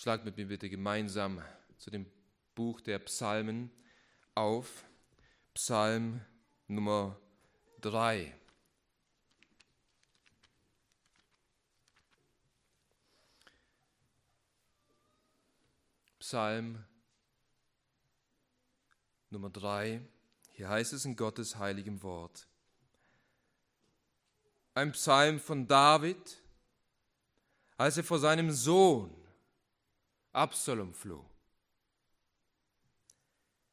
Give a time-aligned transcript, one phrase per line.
[0.00, 1.42] Schlagt mit mir bitte gemeinsam
[1.76, 2.06] zu dem
[2.54, 3.68] Buch der Psalmen
[4.36, 4.84] auf.
[5.54, 6.20] Psalm
[6.68, 7.20] Nummer
[7.80, 8.32] 3.
[16.20, 16.84] Psalm
[19.30, 20.00] Nummer 3.
[20.52, 22.46] Hier heißt es in Gottes heiligem Wort.
[24.74, 26.40] Ein Psalm von David,
[27.76, 29.17] als er vor seinem Sohn
[30.38, 31.28] Absalom floh.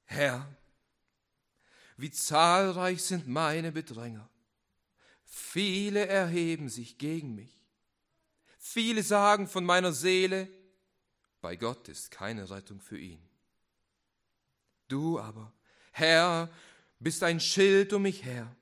[0.05, 0.48] Herr,
[1.96, 4.28] wie zahlreich sind meine Bedränger.
[5.24, 7.54] Viele erheben sich gegen mich.
[8.58, 10.50] Viele sagen von meiner Seele,
[11.40, 13.22] bei Gott ist keine Rettung für ihn.
[14.88, 15.54] Du aber,
[15.91, 16.50] Herr,
[17.00, 18.55] bist ein Schild um mich her,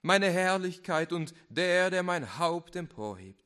[0.00, 3.41] meine Herrlichkeit und der, der mein Haupt emporhebt.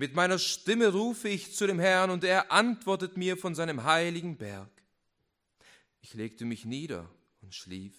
[0.00, 4.38] Mit meiner Stimme rufe ich zu dem Herrn und er antwortet mir von seinem heiligen
[4.38, 4.70] Berg.
[6.00, 7.06] Ich legte mich nieder
[7.42, 7.92] und schlief.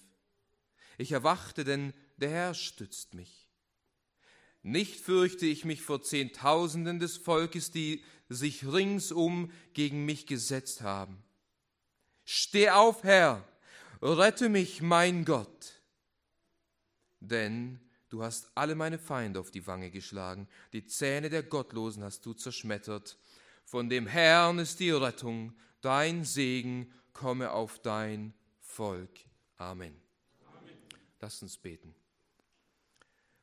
[0.98, 3.48] Ich erwachte, denn der Herr stützt mich.
[4.64, 11.24] Nicht fürchte ich mich vor Zehntausenden des Volkes, die sich ringsum gegen mich gesetzt haben.
[12.26, 13.48] Steh auf, Herr,
[14.02, 15.84] rette mich, mein Gott.
[17.20, 17.80] Denn
[18.12, 22.34] Du hast alle meine Feinde auf die Wange geschlagen, die Zähne der Gottlosen hast du
[22.34, 23.18] zerschmettert.
[23.64, 29.12] Von dem Herrn ist die Rettung, dein Segen komme auf dein Volk.
[29.56, 29.95] Amen.
[30.45, 30.78] Amen.
[31.22, 31.95] Lass uns beten.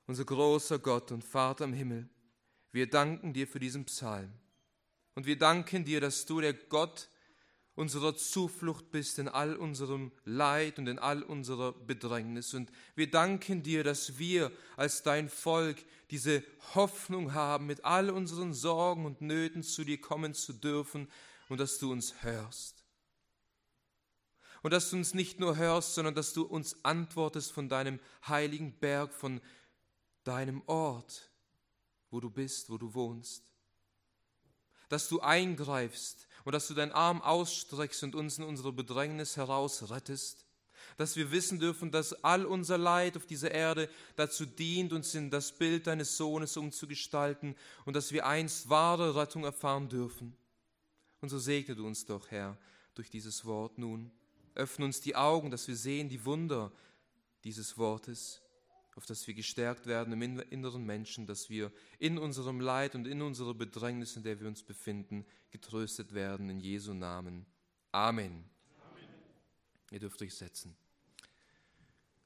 [0.06, 2.06] Unser großer Gott und Vater im Himmel,
[2.70, 4.30] wir danken dir für diesen Psalm.
[5.14, 7.08] Und wir danken dir, dass du der Gott
[7.78, 12.52] unserer Zuflucht bist in all unserem Leid und in all unserer Bedrängnis.
[12.52, 16.42] Und wir danken dir, dass wir als dein Volk diese
[16.74, 21.08] Hoffnung haben, mit all unseren Sorgen und Nöten zu dir kommen zu dürfen
[21.48, 22.82] und dass du uns hörst.
[24.62, 28.72] Und dass du uns nicht nur hörst, sondern dass du uns antwortest von deinem heiligen
[28.72, 29.40] Berg, von
[30.24, 31.30] deinem Ort,
[32.10, 33.52] wo du bist, wo du wohnst.
[34.88, 40.44] Dass du eingreifst und dass du deinen Arm ausstreckst und uns in unsere Bedrängnis herausrettest,
[40.96, 45.30] dass wir wissen dürfen, dass all unser Leid auf dieser Erde dazu dient, uns in
[45.30, 47.54] das Bild deines Sohnes umzugestalten
[47.84, 50.36] und dass wir einst wahre Rettung erfahren dürfen.
[51.20, 52.56] Und so segne du uns doch, Herr,
[52.94, 54.10] durch dieses Wort nun.
[54.54, 56.72] Öffne uns die Augen, dass wir sehen die Wunder
[57.44, 58.42] dieses Wortes
[58.98, 61.70] auf dass wir gestärkt werden im inneren Menschen, dass wir
[62.00, 66.50] in unserem Leid und in unserer Bedrängnis, in der wir uns befinden, getröstet werden.
[66.50, 67.46] In Jesu Namen.
[67.92, 68.44] Amen.
[68.90, 69.08] Amen.
[69.92, 70.76] Ihr dürft euch setzen.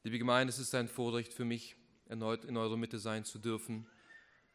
[0.02, 3.86] Liebe Gemeinde, es ist ein Vorrecht für mich, erneut in eurer Mitte sein zu dürfen.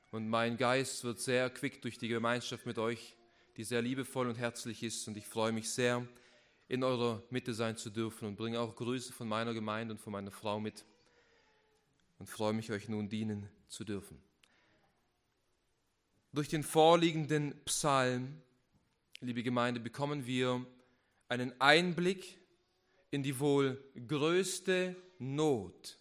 [0.09, 3.15] Und mein Geist wird sehr erquickt durch die Gemeinschaft mit euch,
[3.57, 5.07] die sehr liebevoll und herzlich ist.
[5.07, 6.07] Und ich freue mich sehr,
[6.67, 10.13] in eurer Mitte sein zu dürfen und bringe auch Grüße von meiner Gemeinde und von
[10.13, 10.83] meiner Frau mit
[12.19, 14.21] und freue mich, euch nun dienen zu dürfen.
[16.33, 18.41] Durch den vorliegenden Psalm,
[19.21, 20.65] liebe Gemeinde, bekommen wir
[21.29, 22.37] einen Einblick
[23.11, 25.97] in die wohl größte Not,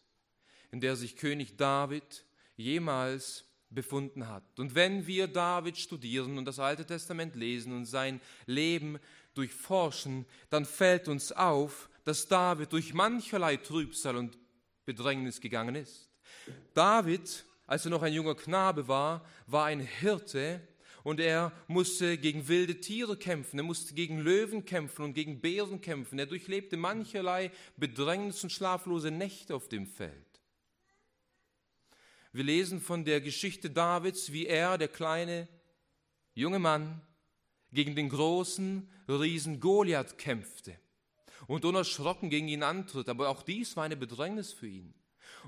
[0.71, 2.25] in der sich König David
[2.57, 4.59] jemals befunden hat.
[4.59, 8.99] Und wenn wir David studieren und das Alte Testament lesen und sein Leben
[9.35, 14.39] durchforschen, dann fällt uns auf, dass David durch mancherlei Trübsal und
[14.85, 16.06] Bedrängnis gegangen ist.
[16.75, 20.61] David, als er noch ein junger Knabe war, war ein Hirte
[21.03, 25.81] und er musste gegen wilde Tiere kämpfen, er musste gegen Löwen kämpfen und gegen Bären
[25.81, 26.19] kämpfen.
[26.19, 30.13] Er durchlebte mancherlei Bedrängnis und schlaflose Nächte auf dem Feld.
[32.33, 35.49] Wir lesen von der Geschichte Davids, wie er, der kleine
[36.35, 37.01] junge Mann,
[37.73, 40.77] gegen den großen Riesen Goliath kämpfte
[41.47, 43.09] und unerschrocken gegen ihn antritt.
[43.09, 44.93] Aber auch dies war eine Bedrängnis für ihn.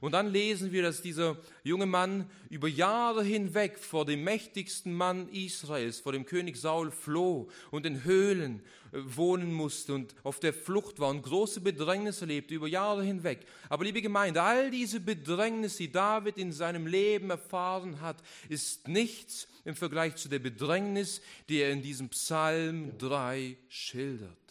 [0.00, 5.28] Und dann lesen wir, dass dieser junge Mann über Jahre hinweg vor dem mächtigsten Mann
[5.31, 8.62] Israels, vor dem König Saul, floh und in Höhlen
[8.93, 13.40] äh, wohnen musste und auf der Flucht war und große Bedrängnisse erlebte über Jahre hinweg.
[13.69, 19.49] Aber liebe Gemeinde, all diese Bedrängnisse, die David in seinem Leben erfahren hat, ist nichts
[19.64, 24.47] im Vergleich zu der Bedrängnis, die er in diesem Psalm 3 schildert.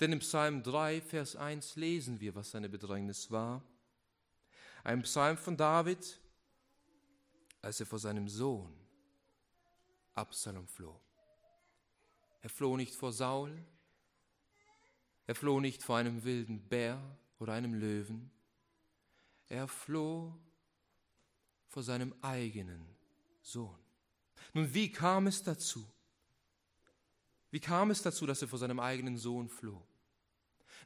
[0.00, 3.62] Denn im Psalm 3, Vers 1 lesen wir, was seine Bedrängnis war.
[4.82, 6.18] Ein Psalm von David,
[7.60, 8.74] als er vor seinem Sohn
[10.14, 10.98] Absalom floh.
[12.40, 13.62] Er floh nicht vor Saul,
[15.26, 16.98] er floh nicht vor einem wilden Bär
[17.38, 18.30] oder einem Löwen,
[19.48, 20.34] er floh
[21.68, 22.86] vor seinem eigenen
[23.42, 23.78] Sohn.
[24.54, 25.86] Nun, wie kam es dazu?
[27.50, 29.86] Wie kam es dazu, dass er vor seinem eigenen Sohn floh?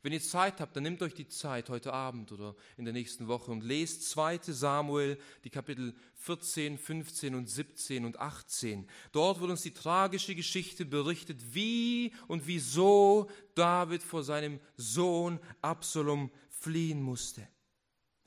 [0.04, 3.26] Wenn ihr Zeit habt, dann nehmt euch die Zeit heute Abend oder in der nächsten
[3.26, 8.86] Woche und lest 2 Samuel, die Kapitel 14, 15 und 17 und 18.
[9.12, 16.30] Dort wird uns die tragische Geschichte berichtet, wie und wieso David vor seinem Sohn Absalom
[16.50, 17.48] fliehen musste.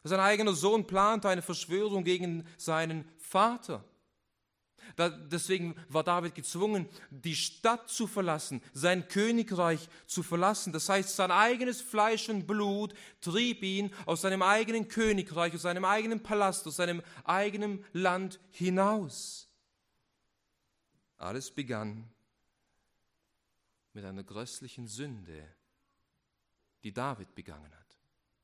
[0.04, 3.86] Sein eigener Sohn plante eine Verschwörung gegen seinen Vater.
[4.98, 10.74] Deswegen war David gezwungen, die Stadt zu verlassen, sein Königreich zu verlassen.
[10.74, 15.86] Das heißt, sein eigenes Fleisch und Blut trieb ihn aus seinem eigenen Königreich, aus seinem
[15.86, 19.50] eigenen Palast, aus seinem eigenen Land hinaus.
[21.18, 22.10] Alles begann
[23.94, 25.44] mit einer grässlichen Sünde,
[26.84, 27.98] die David begangen hat.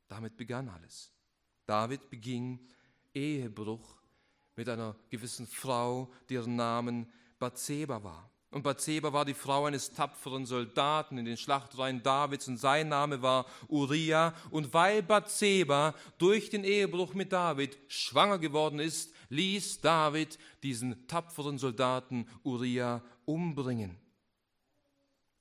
[0.07, 1.11] Damit begann alles.
[1.65, 2.59] David beging
[3.13, 4.02] Ehebruch
[4.55, 8.29] mit einer gewissen Frau, deren Namen Bathseba war.
[8.53, 13.23] Und Bathseba war die Frau eines tapferen Soldaten in den Schlachtreihen Davids und sein Name
[13.23, 14.35] war Uriah.
[14.51, 21.57] Und weil Bathseba durch den Ehebruch mit David schwanger geworden ist, ließ David diesen tapferen
[21.57, 23.97] Soldaten Uriah umbringen.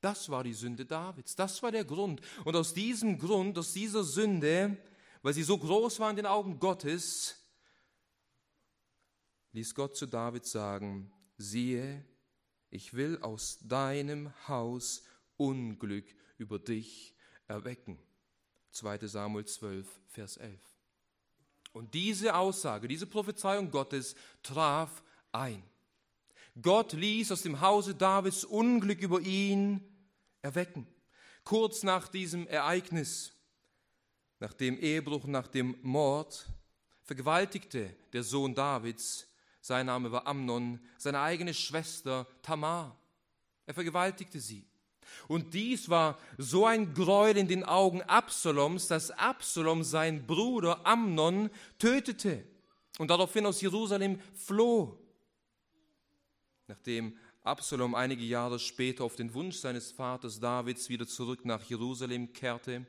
[0.01, 2.23] Das war die Sünde Davids, das war der Grund.
[2.45, 4.79] Und aus diesem Grund, aus dieser Sünde,
[5.21, 7.42] weil sie so groß war in den Augen Gottes,
[9.53, 12.05] ließ Gott zu David sagen, siehe,
[12.71, 15.03] ich will aus deinem Haus
[15.37, 16.07] Unglück
[16.39, 17.15] über dich
[17.47, 17.99] erwecken.
[18.71, 20.61] 2 Samuel 12, Vers 11.
[21.73, 25.03] Und diese Aussage, diese Prophezeiung Gottes traf
[25.33, 25.63] ein.
[26.61, 29.83] Gott ließ aus dem Hause Davids Unglück über ihn
[30.43, 30.87] erwecken.
[31.45, 33.33] Kurz nach diesem Ereignis,
[34.39, 36.47] nach dem Ehebruch, nach dem Mord,
[37.03, 39.27] vergewaltigte der Sohn Davids
[39.63, 42.99] sein Name war Amnon, seine eigene Schwester Tamar.
[43.65, 44.67] Er vergewaltigte sie.
[45.29, 51.49] Und dies war so ein Gräuel in den Augen Absaloms, dass Absalom seinen Bruder Amnon
[51.79, 52.45] tötete
[52.99, 54.99] und daraufhin aus Jerusalem floh.
[56.67, 62.33] Nachdem Absalom einige Jahre später auf den Wunsch seines Vaters Davids wieder zurück nach Jerusalem
[62.33, 62.87] kehrte,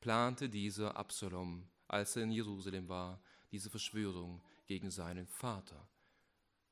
[0.00, 3.20] plante dieser Absalom, als er in Jerusalem war,
[3.52, 5.89] diese Verschwörung gegen seinen Vater.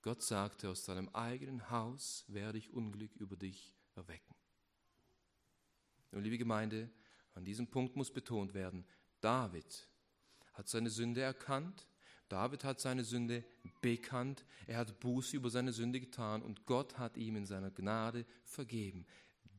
[0.08, 4.34] Gott sagte, aus deinem eigenen Haus werde ich Unglück über dich erwecken.
[6.12, 6.88] Und liebe Gemeinde,
[7.34, 8.87] an diesem Punkt muss betont werden,
[9.20, 9.87] David
[10.55, 11.87] hat seine Sünde erkannt,
[12.31, 13.44] David hat seine Sünde
[13.82, 18.25] bekannt, er hat Buße über seine Sünde getan und Gott hat ihm in seiner Gnade
[18.44, 19.04] vergeben.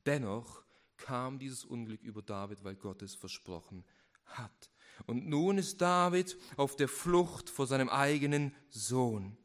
[0.08, 0.64] Dennoch
[0.98, 3.86] kam dieses Unglück über David, weil Gott es versprochen
[4.26, 4.72] hat.
[5.06, 9.38] Und nun ist David auf der Flucht vor seinem eigenen Sohn.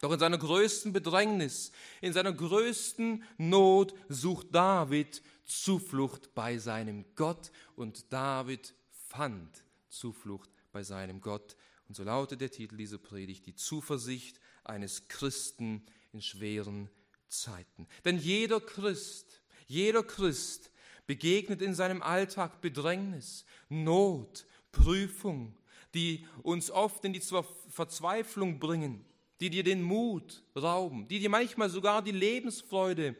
[0.00, 7.50] Doch in seiner größten Bedrängnis, in seiner größten Not sucht David Zuflucht bei seinem Gott
[7.76, 11.56] und David fand Zuflucht bei seinem Gott.
[11.88, 16.90] Und so lautet der Titel dieser Predigt, die Zuversicht eines Christen in schweren
[17.28, 17.86] Zeiten.
[18.04, 20.70] Denn jeder Christ, jeder Christ
[21.06, 25.56] begegnet in seinem Alltag Bedrängnis, Not, Prüfung,
[25.94, 27.22] die uns oft in die
[27.70, 29.04] Verzweiflung bringen
[29.40, 33.16] die dir den Mut rauben, die dir manchmal sogar die Lebensfreude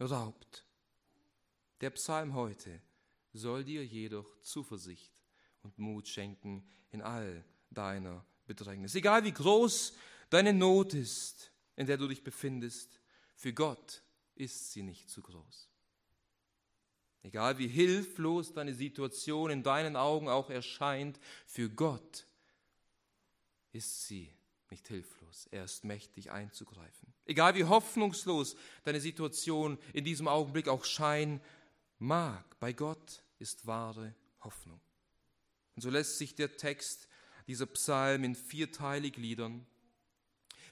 [0.00, 0.64] raubt.
[1.80, 2.80] Der Psalm heute
[3.32, 5.12] soll dir jedoch Zuversicht
[5.62, 8.94] und Mut schenken in all deiner Bedrängnis.
[8.94, 9.94] Egal wie groß
[10.30, 13.00] deine Not ist, in der du dich befindest,
[13.36, 14.02] für Gott
[14.34, 15.68] ist sie nicht zu groß.
[17.22, 22.26] Egal wie hilflos deine Situation in deinen Augen auch erscheint, für Gott
[23.72, 24.32] ist sie
[24.70, 25.48] nicht hilflos.
[25.50, 27.12] Er ist mächtig einzugreifen.
[27.24, 31.40] Egal wie hoffnungslos deine Situation in diesem Augenblick auch scheinen
[31.98, 34.80] mag, bei Gott ist wahre Hoffnung.
[35.76, 37.08] Und so lässt sich der Text
[37.46, 39.66] dieser Psalm in vierteilig gliedern.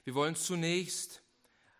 [0.03, 1.21] Wir wollen zunächst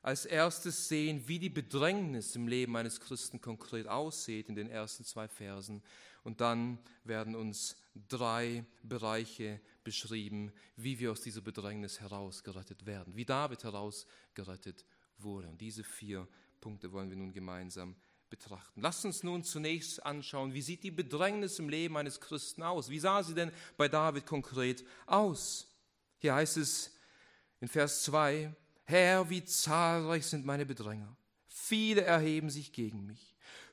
[0.01, 5.03] als erstes sehen, wie die Bedrängnis im Leben eines Christen konkret aussieht in den ersten
[5.03, 5.83] zwei Versen.
[6.29, 7.75] Und dann werden uns
[8.07, 14.86] drei Bereiche beschrieben, wie wir aus dieser Bedrängnis herausgerettet werden, wie David herausgerettet
[15.17, 15.50] wurde.
[15.50, 16.27] Und diese vier
[16.62, 17.95] Punkte wollen wir nun gemeinsam
[18.29, 18.79] betrachten.
[18.79, 22.91] Lasst uns nun zunächst anschauen, wie sieht die Bedrängnis im Leben eines Christen aus?
[22.91, 25.67] Wie sah sie denn bei David konkret aus?
[26.19, 26.95] Hier heißt es
[27.59, 31.17] in Vers 2, Herr, wie zahlreich sind meine Bedränger.
[31.48, 33.28] Viele erheben sich gegen mich.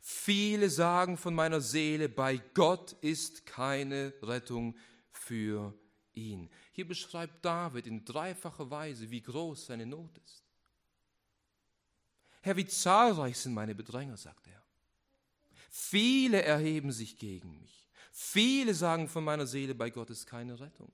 [0.08, 4.76] Viele sagen von meiner Seele, bei Gott ist keine Rettung
[5.10, 5.74] für
[6.14, 6.48] ihn.
[6.70, 10.44] Hier beschreibt David in dreifacher Weise, wie groß seine Not ist.
[12.40, 14.62] Herr, wie zahlreich sind meine Bedränger, sagt er.
[15.70, 17.88] Viele erheben sich gegen mich.
[18.12, 20.92] Viele sagen von meiner Seele, bei Gott ist keine Rettung.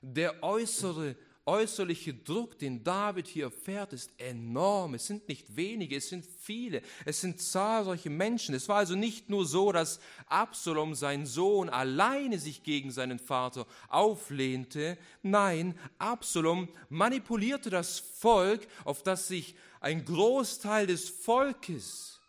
[0.00, 4.94] Der äußere äußerliche Druck, den David hier erfährt, ist enorm.
[4.94, 8.54] Es sind nicht wenige, es sind viele, es sind zahlreiche Menschen.
[8.54, 13.66] Es war also nicht nur so, dass Absalom, sein Sohn, alleine sich gegen seinen Vater
[13.88, 14.96] auflehnte.
[15.22, 22.20] Nein, Absalom manipulierte das Volk, auf das sich ein Großteil des Volkes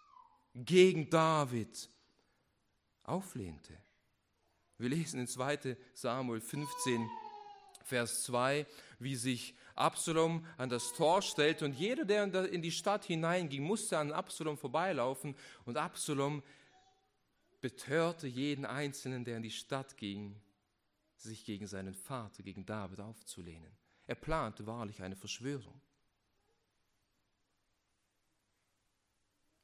[0.56, 1.90] gegen David
[3.04, 3.78] auflehnte.
[4.78, 7.08] Wir lesen in 2 Samuel 15,
[7.84, 8.66] Vers 2,
[9.04, 13.98] wie sich Absalom an das Tor stellte und jeder, der in die Stadt hineinging, musste
[13.98, 16.44] an Absalom vorbeilaufen und Absalom
[17.62, 20.36] betörte jeden Einzelnen, der in die Stadt ging,
[21.16, 23.72] sich gegen seinen Vater, gegen David aufzulehnen.
[24.06, 25.82] Er plante wahrlich eine Verschwörung.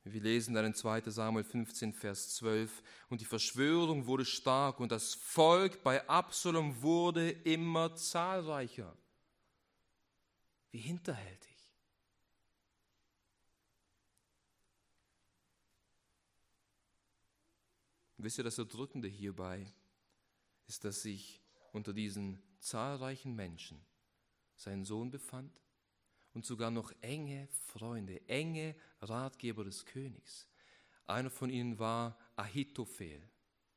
[0.05, 4.91] Wir lesen dann in 2 Samuel 15, Vers 12, und die Verschwörung wurde stark und
[4.91, 8.95] das Volk bei Absalom wurde immer zahlreicher.
[10.71, 11.49] Wie hinterhältig.
[18.23, 19.65] wisst ihr, das Erdrückende hierbei
[20.67, 23.83] ist, dass sich unter diesen zahlreichen Menschen
[24.55, 25.61] sein Sohn befand
[26.33, 30.47] und sogar noch enge Freunde, enge Ratgeber des Königs.
[31.07, 33.21] Einer von ihnen war Ahitophel.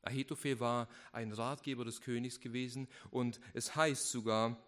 [0.03, 4.61] Ahitophel war ein Ratgeber des Königs gewesen und es heißt sogar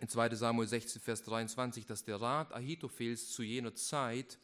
[0.00, 4.38] in 2 Samuel 16, Vers 23, dass der Rat Ahitophels zu jener Zeit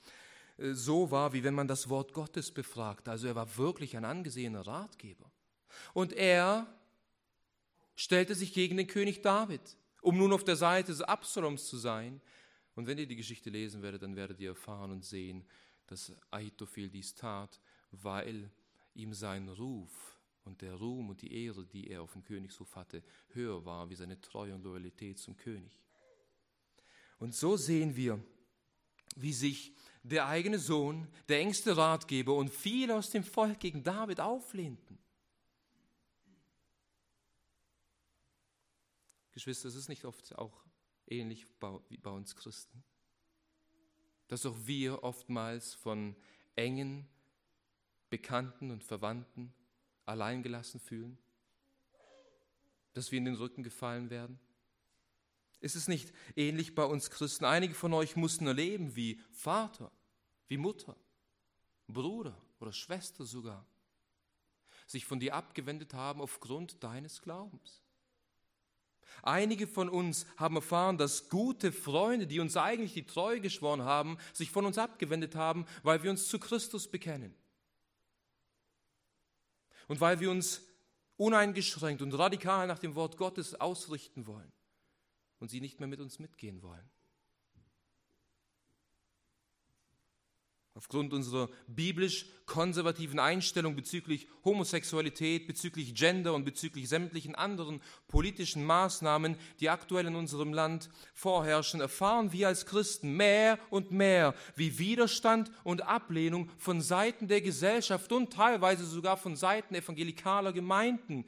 [0.59, 3.09] äh, so war, wie wenn man das Wort Gottes befragt.
[3.09, 5.31] Also er war wirklich ein angesehener Ratgeber.
[5.95, 6.67] Und er
[7.95, 12.21] stellte sich gegen den König David, um nun auf der Seite des Absaloms zu sein.
[12.75, 15.45] Und wenn ihr die Geschichte lesen werdet, dann werdet ihr erfahren und sehen,
[15.87, 18.51] dass Ahitophel dies tat, weil
[18.95, 20.12] ihm sein Ruf
[20.45, 23.95] und der Ruhm und die Ehre, die er auf dem Königshof hatte, höher war wie
[23.95, 25.73] seine Treue und Loyalität zum König.
[27.19, 28.23] Und so sehen wir,
[29.17, 34.21] wie sich der eigene Sohn, der engste Ratgeber und viele aus dem Volk gegen David
[34.21, 34.99] auflehnten.
[39.31, 40.65] Geschwister, es ist nicht oft auch
[41.07, 41.47] ähnlich
[41.89, 42.83] wie bei uns Christen.
[44.29, 46.17] Dass auch wir oftmals von
[46.57, 47.09] engen
[48.11, 49.55] Bekannten und Verwandten
[50.05, 51.19] alleingelassen fühlen,
[52.93, 54.39] dass wir in den Rücken gefallen werden.
[55.61, 57.45] Ist es nicht ähnlich bei uns Christen?
[57.45, 59.93] Einige von euch mussten erleben, wie Vater,
[60.49, 60.97] wie Mutter,
[61.87, 63.65] Bruder oder Schwester sogar
[64.87, 67.83] sich von dir abgewendet haben aufgrund deines Glaubens.
[69.23, 74.19] Einige von uns haben erfahren, dass gute Freunde, die uns eigentlich die Treue geschworen haben,
[74.33, 77.35] sich von uns abgewendet haben, weil wir uns zu Christus bekennen.
[79.93, 80.63] Und weil wir uns
[81.19, 84.51] uneingeschränkt und radikal nach dem Wort Gottes ausrichten wollen
[85.39, 86.89] und sie nicht mehr mit uns mitgehen wollen.
[90.75, 99.69] Aufgrund unserer biblisch-konservativen Einstellung bezüglich Homosexualität, bezüglich Gender und bezüglich sämtlichen anderen politischen Maßnahmen, die
[99.69, 105.83] aktuell in unserem Land vorherrschen, erfahren wir als Christen mehr und mehr, wie Widerstand und
[105.83, 111.27] Ablehnung von Seiten der Gesellschaft und teilweise sogar von Seiten evangelikaler Gemeinden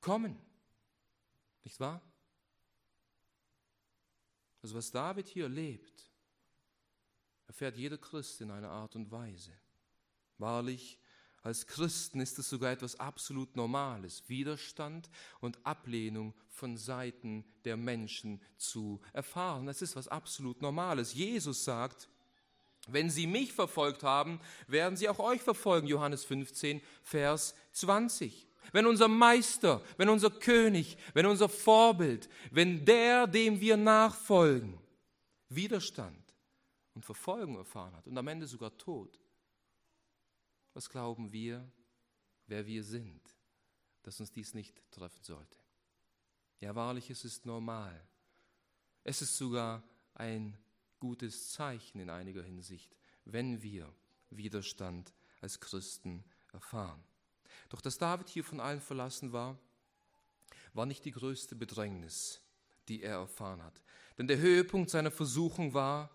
[0.00, 0.38] kommen.
[1.64, 2.00] Nicht wahr?
[4.62, 6.11] Also was David hier lebt,
[7.52, 9.52] erfährt jeder Christ in einer Art und Weise.
[10.38, 10.98] Wahrlich,
[11.42, 18.40] als Christen ist es sogar etwas absolut Normales, Widerstand und Ablehnung von Seiten der Menschen
[18.56, 19.66] zu erfahren.
[19.66, 21.12] Das ist was absolut Normales.
[21.12, 22.08] Jesus sagt,
[22.88, 25.86] wenn sie mich verfolgt haben, werden sie auch euch verfolgen.
[25.86, 28.46] Johannes 15, Vers 20.
[28.72, 34.78] Wenn unser Meister, wenn unser König, wenn unser Vorbild, wenn der, dem wir nachfolgen,
[35.50, 36.21] Widerstand
[36.94, 39.18] und Verfolgung erfahren hat und am Ende sogar Tod.
[40.74, 41.70] Was glauben wir,
[42.46, 43.20] wer wir sind,
[44.02, 45.58] dass uns dies nicht treffen sollte?
[46.60, 48.00] Ja, wahrlich, es ist normal.
[49.04, 49.82] Es ist sogar
[50.14, 50.56] ein
[51.00, 53.92] gutes Zeichen in einiger Hinsicht, wenn wir
[54.30, 57.02] Widerstand als Christen erfahren.
[57.68, 59.58] Doch dass David hier von allen verlassen war,
[60.74, 62.40] war nicht die größte Bedrängnis,
[62.88, 63.82] die er erfahren hat.
[64.18, 66.10] Denn der Höhepunkt seiner Versuchung war,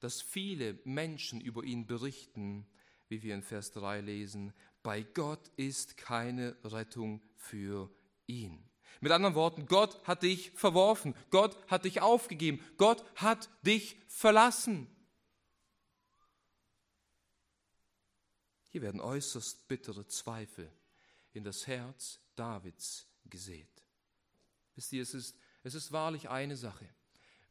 [0.00, 2.66] dass viele Menschen über ihn berichten,
[3.08, 7.90] wie wir in Vers 3 lesen, bei Gott ist keine Rettung für
[8.26, 8.62] ihn.
[9.00, 14.88] Mit anderen Worten, Gott hat dich verworfen, Gott hat dich aufgegeben, Gott hat dich verlassen.
[18.70, 20.70] Hier werden äußerst bittere Zweifel
[21.32, 23.82] in das Herz Davids gesät.
[24.74, 26.88] Wisst ihr, es ist, es ist wahrlich eine Sache,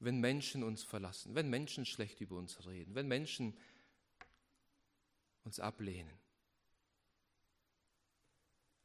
[0.06, 3.58] wenn Menschen uns verlassen, wenn Menschen schlecht über uns reden, wenn Menschen
[5.44, 6.18] uns ablehnen.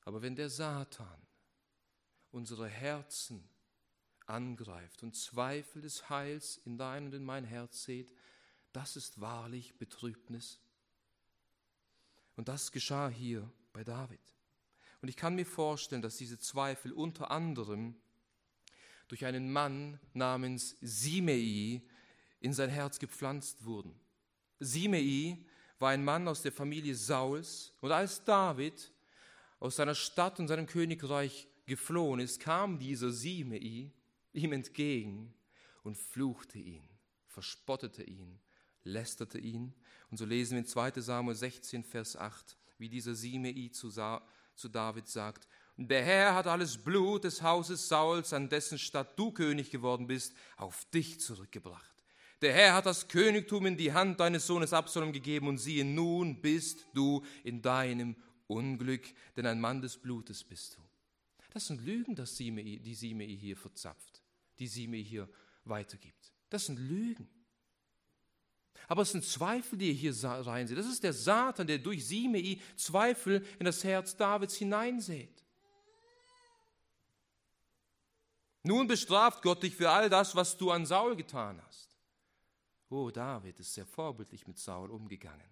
[0.05, 1.21] Aber wenn der Satan
[2.31, 3.47] unsere Herzen
[4.25, 8.13] angreift und Zweifel des Heils in dein und in mein Herz sät,
[8.73, 10.59] das ist wahrlich Betrübnis.
[12.37, 14.21] Und das geschah hier bei David.
[15.03, 18.01] Und ich kann mir vorstellen, dass diese Zweifel unter anderem
[19.11, 21.83] durch einen Mann namens Simei
[22.39, 23.99] in sein Herz gepflanzt wurden.
[24.61, 25.37] Simei
[25.81, 28.93] war ein Mann aus der Familie Sauls und als David
[29.59, 33.91] aus seiner Stadt und seinem Königreich geflohen ist, kam dieser Simei
[34.33, 35.35] ihm entgegen
[35.83, 36.89] und fluchte ihn,
[37.27, 38.39] verspottete ihn,
[38.85, 39.75] lästerte ihn.
[40.13, 43.91] Und so lesen wir in 2 Samuel 16, Vers 8, wie dieser Simei zu,
[44.69, 45.49] David sagt,
[45.89, 50.35] der Herr hat alles Blut des Hauses Sauls, an dessen Stadt du König geworden bist,
[50.57, 52.05] auf dich zurückgebracht.
[52.43, 56.41] Der Herr hat das Königtum in die Hand deines Sohnes Absalom gegeben und siehe, nun
[56.41, 59.07] bist du in deinem Unglück,
[59.37, 60.83] denn ein Mann des Blutes bist du.
[61.53, 64.23] Das sind Lügen, das Simei, die Simei hier verzapft,
[64.59, 65.29] die Simei hier
[65.65, 66.33] weitergibt.
[66.49, 67.29] Das sind Lügen.
[68.89, 70.79] Aber es sind Zweifel, die ihr hier reinsieht.
[70.79, 75.45] Das ist der Satan, der durch Simei Zweifel in das Herz Davids hineinsät.
[78.63, 81.97] Nun bestraft Gott dich für all das, was du an Saul getan hast.
[82.91, 85.49] Oh, David ist sehr vorbildlich mit Saul umgegangen.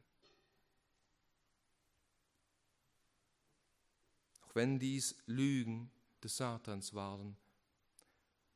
[4.43, 5.91] Auch wenn dies Lügen
[6.23, 7.37] des Satans waren,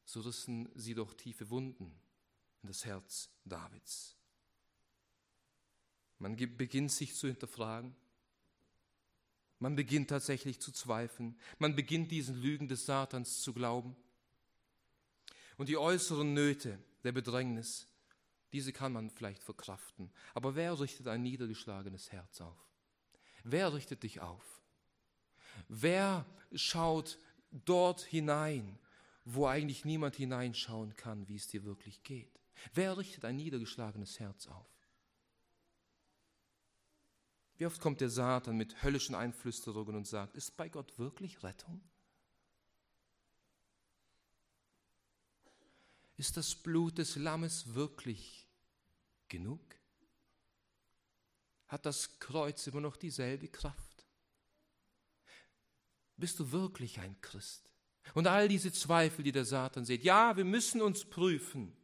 [0.05, 1.95] so rissen sie doch tiefe Wunden
[2.63, 4.17] in das Herz Davids.
[6.19, 7.97] Man beginnt sich zu hinterfragen.
[9.59, 11.39] Man beginnt tatsächlich zu zweifeln.
[11.59, 13.97] Man beginnt diesen Lügen des Satans zu glauben.
[15.57, 17.89] Und die äußeren Nöte der Bedrängnis
[18.53, 20.13] diese kann man vielleicht verkraften.
[20.35, 22.59] Aber wer richtet ein niedergeschlagenes Herz auf?
[23.45, 24.63] Wer richtet dich auf?
[25.69, 27.19] Wer schaut
[27.51, 28.79] dort hinein,
[29.25, 32.41] wo eigentlich niemand hineinschauen kann, wie es dir wirklich geht?
[32.75, 34.67] Wer richtet ein niedergeschlagenes Herz auf?
[37.57, 41.81] Wie oft kommt der Satan mit höllischen Einflüsterungen und sagt, ist bei Gott wirklich Rettung?
[46.17, 48.47] Ist das Blut des Lammes wirklich
[49.29, 49.61] genug?
[51.69, 54.07] Hat das Kreuz immer noch dieselbe Kraft?
[56.17, 57.73] Bist du wirklich ein Christ?
[58.15, 61.75] Und all diese Zweifel, die der Satan sieht, ja, wir müssen uns prüfen.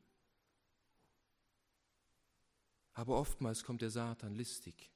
[2.92, 4.90] Aber oftmals kommt der Satan listig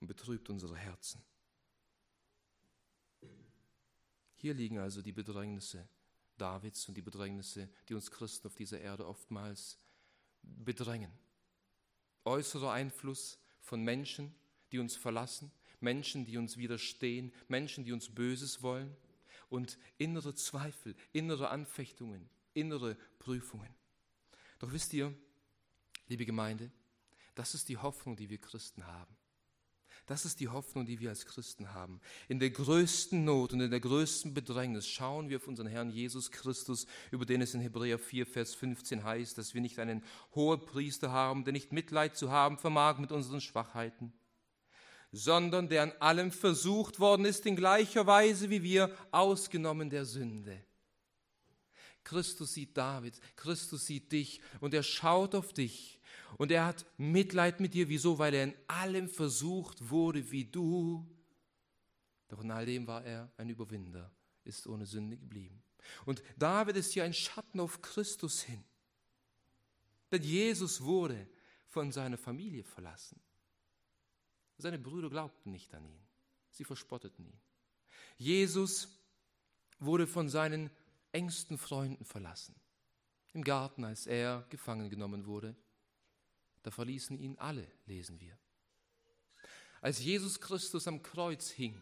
[0.00, 1.24] und betrübt unsere Herzen.
[4.34, 5.88] Hier liegen also die Bedrängnisse
[6.38, 9.78] Davids und die Bedrängnisse, die uns Christen auf dieser Erde oftmals
[10.42, 11.12] bedrängen
[12.24, 14.34] äußerer Einfluss von Menschen,
[14.72, 18.96] die uns verlassen, Menschen, die uns widerstehen, Menschen, die uns Böses wollen
[19.48, 23.72] und innere Zweifel, innere Anfechtungen, innere Prüfungen.
[24.58, 25.14] Doch wisst ihr,
[26.08, 26.70] liebe Gemeinde,
[27.34, 29.16] das ist die Hoffnung, die wir Christen haben.
[30.06, 32.00] Das ist die Hoffnung, die wir als Christen haben.
[32.28, 36.30] In der größten Not und in der größten Bedrängnis schauen wir auf unseren Herrn Jesus
[36.30, 40.60] Christus, über den es in Hebräer 4, Vers 15 heißt, dass wir nicht einen hohen
[40.60, 44.12] Priester haben, der nicht Mitleid zu haben vermag mit unseren Schwachheiten,
[45.10, 50.62] sondern der an allem versucht worden ist in gleicher Weise wie wir, ausgenommen der Sünde.
[52.04, 55.98] Christus sieht David, Christus sieht dich und er schaut auf dich
[56.36, 57.88] und er hat Mitleid mit dir.
[57.88, 58.18] Wieso?
[58.18, 61.06] Weil er in allem versucht wurde wie du.
[62.28, 64.10] Doch in all dem war er ein Überwinder,
[64.44, 65.62] ist ohne Sünde geblieben.
[66.06, 68.64] Und David ist hier ein Schatten auf Christus hin.
[70.10, 71.28] Denn Jesus wurde
[71.68, 73.20] von seiner Familie verlassen.
[74.58, 76.00] Seine Brüder glaubten nicht an ihn.
[76.50, 77.40] Sie verspotteten ihn.
[78.16, 78.88] Jesus
[79.78, 80.70] wurde von seinen
[81.12, 82.54] engsten Freunden verlassen.
[83.32, 85.56] Im Garten, als er gefangen genommen wurde.
[86.64, 88.36] Da verließen ihn alle, lesen wir.
[89.82, 91.80] Als Jesus Christus am Kreuz hing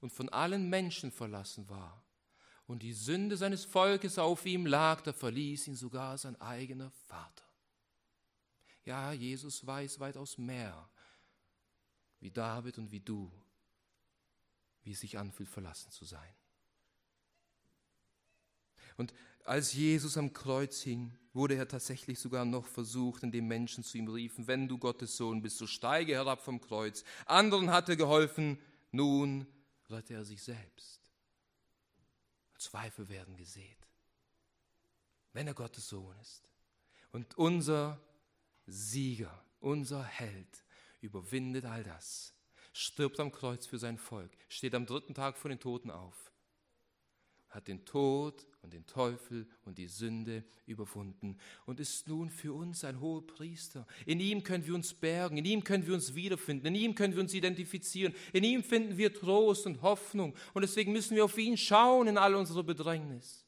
[0.00, 2.04] und von allen Menschen verlassen war
[2.66, 7.48] und die Sünde seines Volkes auf ihm lag, da verließ ihn sogar sein eigener Vater.
[8.84, 10.90] Ja, Jesus weiß weitaus mehr,
[12.20, 13.32] wie David und wie du,
[14.82, 16.34] wie es sich anfühlt, verlassen zu sein.
[18.98, 19.14] Und
[19.48, 24.08] als Jesus am Kreuz hing, wurde er tatsächlich sogar noch versucht, indem Menschen zu ihm
[24.08, 27.04] riefen, wenn du Gottes Sohn bist, so steige herab vom Kreuz.
[27.26, 28.58] Anderen hat er geholfen,
[28.90, 29.46] nun
[29.88, 31.00] rette er sich selbst.
[32.58, 33.78] Zweifel werden gesät,
[35.32, 36.48] wenn er Gottes Sohn ist.
[37.12, 38.00] Und unser
[38.66, 40.64] Sieger, unser Held
[41.00, 42.34] überwindet all das,
[42.72, 46.32] stirbt am Kreuz für sein Volk, steht am dritten Tag vor den Toten auf,
[47.58, 52.84] hat den Tod und den Teufel und die Sünde überwunden und ist nun für uns
[52.84, 53.84] ein hoher Priester.
[54.06, 57.14] In ihm können wir uns bergen, in ihm können wir uns wiederfinden, in ihm können
[57.14, 61.36] wir uns identifizieren, in ihm finden wir Trost und Hoffnung und deswegen müssen wir auf
[61.36, 63.44] ihn schauen in all unserer Bedrängnis.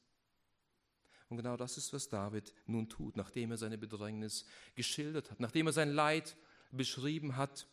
[1.28, 4.44] Und genau das ist, was David nun tut, nachdem er seine Bedrängnis
[4.74, 6.36] geschildert hat, nachdem er sein Leid
[6.72, 7.68] beschrieben hat,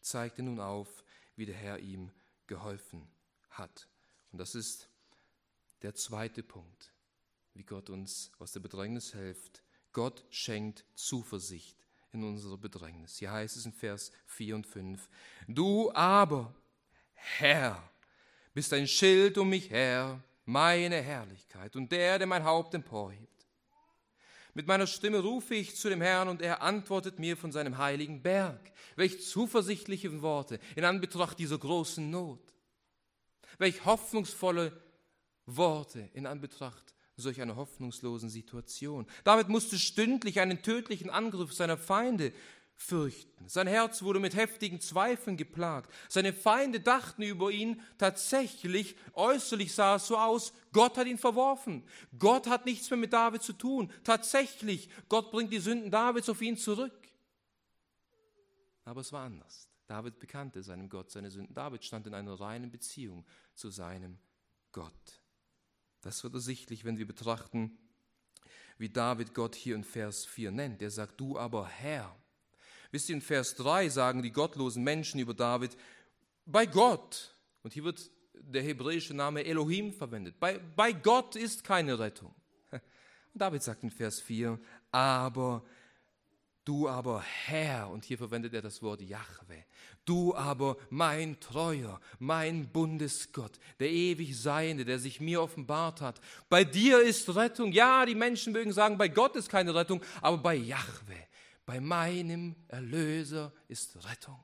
[0.00, 1.04] zeigt er nun auf,
[1.36, 2.10] wie der Herr ihm
[2.46, 3.06] geholfen
[3.50, 3.90] hat.
[4.32, 4.88] Und das ist
[5.82, 6.92] der zweite Punkt,
[7.54, 9.62] wie Gott uns aus der Bedrängnis hilft.
[9.92, 11.76] Gott schenkt Zuversicht
[12.12, 13.18] in unserer Bedrängnis.
[13.18, 15.08] Hier heißt es in Vers 4 und 5,
[15.48, 16.54] Du aber,
[17.12, 17.90] Herr,
[18.54, 23.34] bist ein Schild um mich her, meine Herrlichkeit und der, der mein Haupt emporhebt.
[24.54, 28.22] Mit meiner Stimme rufe ich zu dem Herrn und er antwortet mir von seinem heiligen
[28.22, 28.72] Berg.
[28.94, 32.40] Welch zuversichtliche Worte in Anbetracht dieser großen Not.
[33.58, 34.80] Welch hoffnungsvolle
[35.46, 39.06] Worte in Anbetracht solch einer hoffnungslosen Situation.
[39.22, 42.32] David musste stündlich einen tödlichen Angriff seiner Feinde
[42.76, 43.48] fürchten.
[43.48, 45.92] Sein Herz wurde mit heftigen Zweifeln geplagt.
[46.08, 51.84] Seine Feinde dachten über ihn tatsächlich, äußerlich sah es so aus, Gott hat ihn verworfen.
[52.18, 53.92] Gott hat nichts mehr mit David zu tun.
[54.02, 56.92] Tatsächlich, Gott bringt die Sünden Davids auf ihn zurück.
[58.84, 59.68] Aber es war anders.
[59.86, 61.54] David bekannte seinem Gott seine Sünden.
[61.54, 64.18] David stand in einer reinen Beziehung zu seinem
[64.72, 65.23] Gott.
[66.04, 67.78] Das wird ersichtlich, wenn wir betrachten,
[68.76, 70.82] wie David Gott hier in Vers 4 nennt.
[70.82, 72.14] Er sagt, du aber Herr.
[72.90, 75.76] Wisst ihr, in Vers 3 sagen die gottlosen Menschen über David,
[76.46, 81.98] bei Gott, und hier wird der hebräische Name Elohim verwendet, bei, bei Gott ist keine
[81.98, 82.34] Rettung.
[82.70, 82.82] Und
[83.40, 85.64] David sagt in Vers 4, aber
[86.64, 89.64] du aber Herr, und hier verwendet er das Wort Jahwe,
[90.04, 96.20] du aber mein Treuer, mein Bundesgott, der ewig Seiende, der sich mir offenbart hat.
[96.48, 97.72] Bei dir ist Rettung.
[97.72, 101.16] Ja, die Menschen mögen sagen, bei Gott ist keine Rettung, aber bei Jahwe,
[101.66, 104.42] bei meinem Erlöser ist Rettung.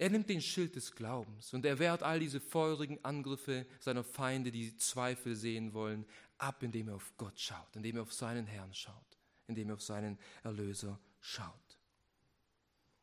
[0.00, 4.50] Er nimmt den Schild des Glaubens und er wehrt all diese feurigen Angriffe seiner Feinde,
[4.50, 6.06] die Zweifel sehen wollen,
[6.38, 9.82] ab, indem er auf Gott schaut, indem er auf seinen Herrn schaut, indem er auf
[9.82, 11.69] seinen Erlöser schaut.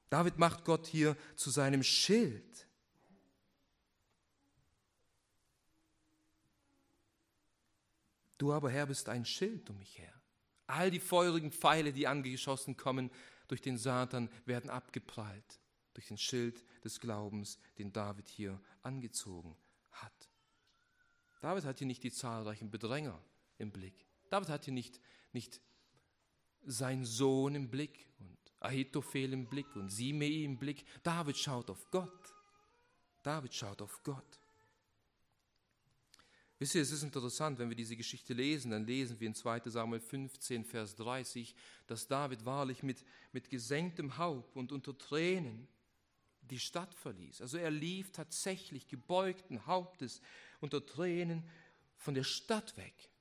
[0.10, 2.68] David macht Gott hier zu seinem Schild.
[8.38, 10.14] Du aber, Herr, bist ein Schild um mich her.
[10.68, 13.10] All die feurigen Pfeile, die angeschossen kommen
[13.48, 15.60] durch den Satan, werden abgeprallt
[15.94, 19.58] durch den Schild des Glaubens, den David hier angezogen
[19.92, 20.30] hat.
[21.42, 23.20] David hat hier nicht die zahlreichen Bedränger
[23.58, 24.06] im Blick.
[24.30, 25.00] David hat hier nicht,
[25.32, 25.62] nicht
[26.64, 30.86] sein Sohn im Blick und Ahitophel im Blick und Simei im Blick.
[31.04, 32.34] David schaut auf Gott.
[33.24, 34.40] David schaut auf Gott.
[36.60, 39.62] Wisst ihr, es ist interessant, wenn wir diese Geschichte lesen, dann lesen wir in 2
[39.66, 45.68] Samuel 15, Vers 30, dass David wahrlich mit, mit gesenktem Haupt und unter Tränen
[46.42, 47.42] die Stadt verließ.
[47.42, 50.22] Also er lief tatsächlich gebeugten Hauptes
[50.60, 51.44] unter Tränen
[51.98, 53.12] von der Stadt weg.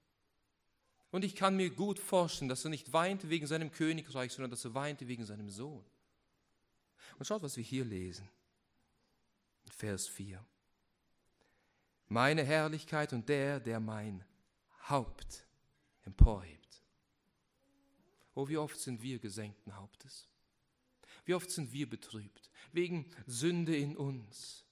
[1.17, 4.67] Und ich kann mir gut vorstellen, dass er nicht weinte wegen seinem Königreich, sondern dass
[4.67, 5.83] er weinte wegen seinem Sohn.
[7.19, 8.29] Und schaut, was wir hier lesen.
[9.71, 10.45] Vers 4
[12.09, 14.27] meine Herrlichkeit und der, der mein
[14.91, 15.47] Haupt
[16.05, 16.83] emporhebt.
[18.35, 20.29] Oh, wie oft sind wir gesenkten Hauptes?
[21.25, 22.51] Wie oft sind wir betrübt?
[22.73, 24.67] Wegen Sünde in uns,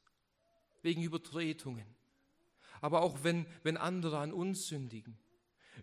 [0.82, 1.86] wegen Übertretungen,
[2.82, 5.18] aber auch wenn, wenn andere an uns sündigen.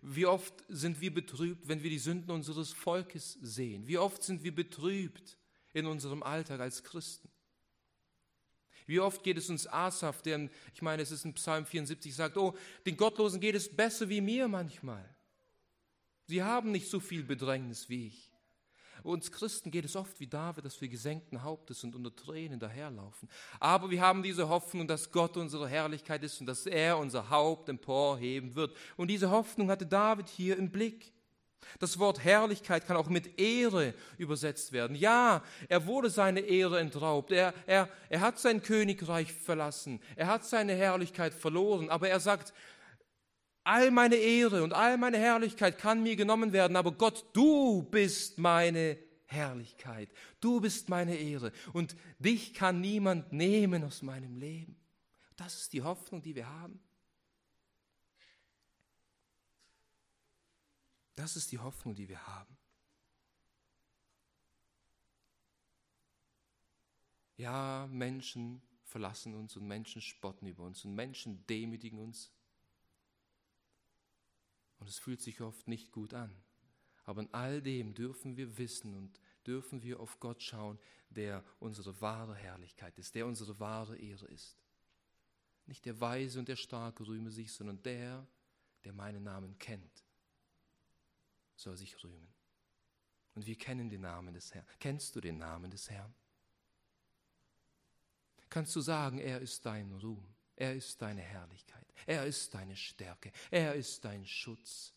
[0.00, 3.86] Wie oft sind wir betrübt, wenn wir die Sünden unseres Volkes sehen?
[3.86, 5.36] Wie oft sind wir betrübt
[5.74, 7.28] in unserem Alltag als Christen?
[8.86, 12.36] Wie oft geht es uns Asaf, der, ich meine, es ist in Psalm 74, sagt,
[12.36, 15.08] oh, den Gottlosen geht es besser wie mir manchmal.
[16.26, 18.31] Sie haben nicht so viel Bedrängnis wie ich.
[19.02, 23.28] Uns Christen geht es oft wie David, dass wir gesenkten Hauptes und unter Tränen daherlaufen.
[23.58, 27.68] Aber wir haben diese Hoffnung, dass Gott unsere Herrlichkeit ist und dass er unser Haupt
[27.68, 28.74] emporheben wird.
[28.96, 31.12] Und diese Hoffnung hatte David hier im Blick.
[31.78, 34.96] Das Wort Herrlichkeit kann auch mit Ehre übersetzt werden.
[34.96, 37.32] Ja, er wurde seine Ehre entraubt.
[37.32, 40.00] Er, er, er hat sein Königreich verlassen.
[40.16, 41.88] Er hat seine Herrlichkeit verloren.
[41.88, 42.52] Aber er sagt,
[43.64, 46.76] all meine Ehre und all meine Herrlichkeit kann mir genommen werden.
[46.76, 50.10] Aber Gott, du bist meine Herrlichkeit.
[50.40, 51.52] Du bist meine Ehre.
[51.72, 54.76] Und dich kann niemand nehmen aus meinem Leben.
[55.36, 56.80] Das ist die Hoffnung, die wir haben.
[61.14, 62.56] Das ist die Hoffnung, die wir haben.
[67.36, 72.30] Ja, Menschen verlassen uns und Menschen spotten über uns und Menschen demütigen uns.
[74.82, 76.34] Und es fühlt sich oft nicht gut an.
[77.04, 80.76] Aber in all dem dürfen wir wissen und dürfen wir auf Gott schauen,
[81.08, 84.58] der unsere wahre Herrlichkeit ist, der unsere wahre Ehre ist.
[85.66, 88.26] Nicht der Weise und der Starke rühme sich, sondern der,
[88.82, 90.02] der meinen Namen kennt
[91.54, 92.34] soll sich rühmen.
[93.36, 94.66] Und wir kennen den Namen des Herrn.
[94.80, 96.12] Kennst du den Namen des Herrn?
[98.50, 100.26] Kannst du sagen, er ist dein Ruhm,
[100.62, 104.94] er ist deine Herrlichkeit, er ist deine Stärke, er ist dein Schutz.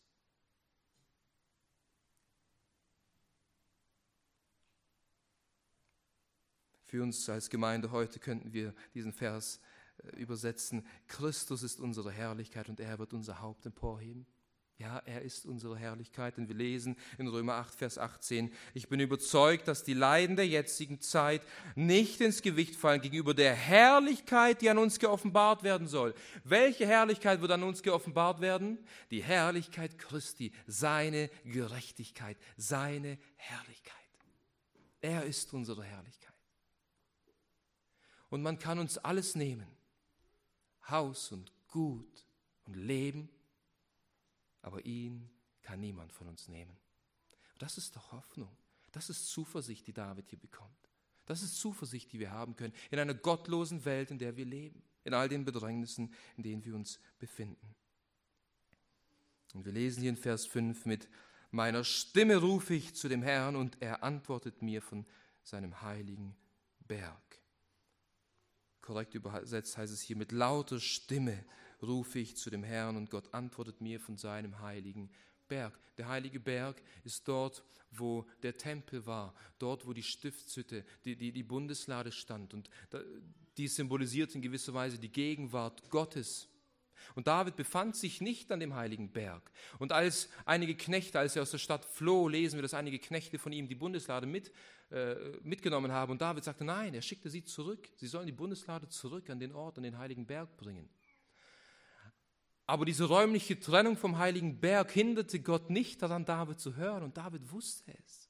[6.83, 9.59] Für uns als Gemeinde heute könnten wir diesen Vers
[9.97, 14.27] äh, übersetzen, Christus ist unsere Herrlichkeit und er wird unser Haupt emporheben.
[14.77, 16.37] Ja, er ist unsere Herrlichkeit.
[16.37, 20.47] Und wir lesen in Römer 8, Vers 18, ich bin überzeugt, dass die Leiden der
[20.47, 21.41] jetzigen Zeit
[21.75, 26.13] nicht ins Gewicht fallen gegenüber der Herrlichkeit, die an uns geoffenbart werden soll.
[26.43, 28.77] Welche Herrlichkeit wird an uns geoffenbart werden?
[29.11, 33.93] Die Herrlichkeit Christi, seine Gerechtigkeit, seine Herrlichkeit.
[34.99, 36.33] Er ist unsere Herrlichkeit.
[38.29, 39.67] Und man kann uns alles nehmen.
[40.89, 42.25] Haus und Gut
[42.65, 43.29] und Leben
[44.65, 45.29] aber ihn
[45.61, 46.75] kann niemand von uns nehmen.
[47.59, 48.49] Das ist doch Hoffnung.
[48.91, 50.89] Das ist Zuversicht, die David hier bekommt.
[51.27, 54.81] Das ist Zuversicht, die wir haben können in einer gottlosen Welt, in der wir leben,
[55.03, 57.75] in all den Bedrängnissen, in denen wir uns befinden.
[59.53, 61.07] Und wir lesen hier in Vers 5 mit
[61.51, 65.05] meiner Stimme rufe ich zu dem Herrn und er antwortet mir von
[65.43, 66.35] seinem heiligen
[66.79, 67.39] Berg.
[68.81, 71.45] Korrekt übersetzt heißt es hier mit lauter Stimme
[71.81, 75.09] rufe ich zu dem Herrn und Gott antwortet mir von seinem heiligen
[75.47, 75.77] Berg.
[75.97, 81.31] Der heilige Berg ist dort, wo der Tempel war, dort, wo die Stiftshütte, die, die,
[81.31, 82.53] die Bundeslade stand.
[82.53, 82.69] Und
[83.57, 86.49] die symbolisiert in gewisser Weise die Gegenwart Gottes.
[87.13, 89.51] Und David befand sich nicht an dem heiligen Berg.
[89.77, 93.37] Und als einige Knechte, als er aus der Stadt floh, lesen wir, dass einige Knechte
[93.37, 94.51] von ihm die Bundeslade mit,
[94.91, 96.13] äh, mitgenommen haben.
[96.13, 97.89] Und David sagte, nein, er schickte sie zurück.
[97.95, 100.89] Sie sollen die Bundeslade zurück an den Ort, an den heiligen Berg bringen.
[102.67, 107.03] Aber diese räumliche Trennung vom heiligen Berg hinderte Gott nicht daran, David zu hören.
[107.03, 108.29] Und David wusste es.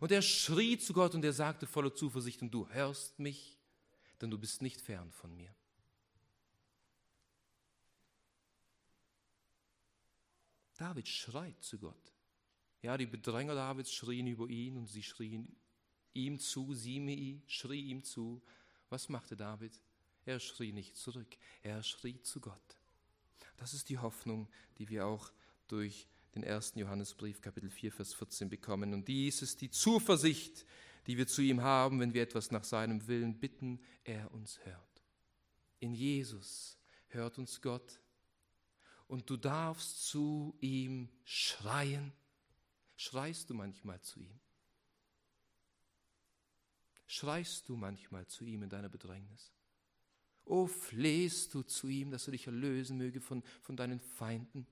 [0.00, 3.58] Und er schrie zu Gott und er sagte voller Zuversicht, und du hörst mich,
[4.20, 5.54] denn du bist nicht fern von mir.
[10.76, 12.12] David schreit zu Gott.
[12.82, 15.56] Ja, die Bedränger Davids schrien über ihn und sie schrien
[16.14, 18.40] ihm zu, Simei schrie ihm zu.
[18.88, 19.80] Was machte David?
[20.24, 22.77] Er schrie nicht zurück, er schrie zu Gott.
[23.58, 25.30] Das ist die Hoffnung, die wir auch
[25.66, 28.94] durch den ersten Johannesbrief, Kapitel 4, Vers 14 bekommen.
[28.94, 30.64] Und dies ist die Zuversicht,
[31.06, 35.02] die wir zu ihm haben, wenn wir etwas nach seinem Willen bitten, er uns hört.
[35.80, 38.00] In Jesus hört uns Gott
[39.06, 42.12] und du darfst zu ihm schreien.
[42.96, 44.38] Schreist du manchmal zu ihm?
[47.06, 49.52] Schreist du manchmal zu ihm in deiner Bedrängnis?
[50.48, 54.66] Oh, flehst du zu ihm, dass er dich erlösen möge von, von deinen Feinden.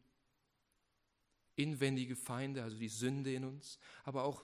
[1.54, 4.42] Inwendige Feinde, also die Sünde in uns, aber auch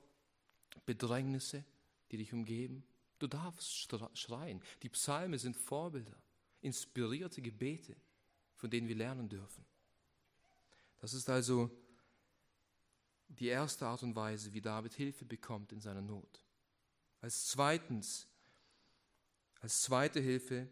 [0.85, 1.65] Bedrängnisse,
[2.11, 2.85] die dich umgeben.
[3.19, 4.63] Du darfst schreien.
[4.83, 6.17] Die Psalme sind Vorbilder,
[6.61, 7.97] inspirierte Gebete,
[8.57, 9.65] von denen wir lernen dürfen.
[11.01, 11.71] Das ist also
[13.29, 16.45] die erste Art und Weise, wie David Hilfe bekommt in seiner Not.
[17.23, 18.27] Als zweitens,
[19.61, 20.69] als zweite Hilfe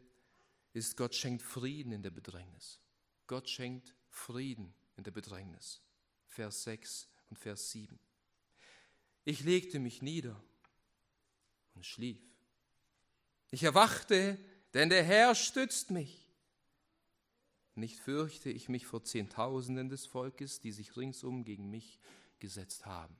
[0.72, 2.80] ist, Gott schenkt Frieden in der Bedrängnis.
[3.26, 5.80] Gott schenkt Frieden in der Bedrängnis.
[6.26, 7.98] Vers 6 und Vers 7.
[9.24, 10.42] Ich legte mich nieder
[11.74, 12.20] und schlief.
[13.50, 14.38] Ich erwachte,
[14.74, 16.28] denn der Herr stützt mich.
[17.74, 21.98] Nicht fürchte ich mich vor Zehntausenden des Volkes, die sich ringsum gegen mich
[22.38, 23.16] gesetzt haben.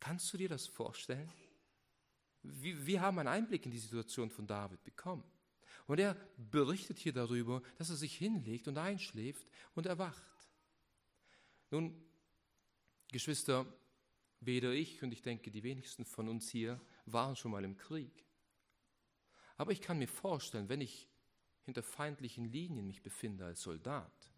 [0.00, 1.30] Kannst du dir das vorstellen?
[2.42, 5.22] Wir, haben einen Einblick in die Situation von David bekommen.
[5.86, 10.22] Und er berichtet hier darüber, dass er sich hinlegt und einschläft und erwacht.
[11.70, 11.94] Nun,
[13.08, 13.66] Geschwister,
[14.40, 18.26] weder ich und ich denke, die wenigsten von uns hier waren schon mal im Krieg.
[19.56, 21.08] Aber ich kann mir vorstellen, wenn ich
[21.64, 24.32] hinter feindlichen Linien mich befinde als Soldat,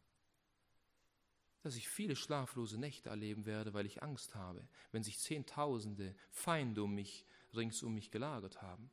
[1.62, 6.82] dass ich viele schlaflose Nächte erleben werde, weil ich Angst habe, wenn sich Zehntausende Feinde
[6.82, 8.90] um mich, rings um mich gelagert haben.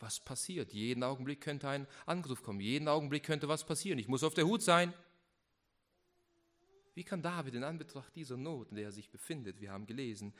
[0.00, 0.72] Was passiert?
[0.72, 3.98] Jeden Augenblick könnte ein Angriff kommen, jeden Augenblick könnte was passieren.
[3.98, 4.94] Ich muss auf der Hut sein.
[6.94, 10.34] Wie kann David in Anbetracht dieser Not, in der er sich befindet, wir haben gelesen,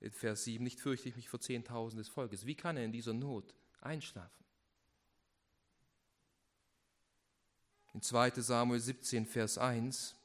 [0.00, 2.92] in Vers 7, nicht fürchte ich mich vor Zehntausenden des Volkes, wie kann er in
[2.92, 4.44] dieser Not einschlafen?
[7.94, 10.15] In 2 Samuel 17, Vers 1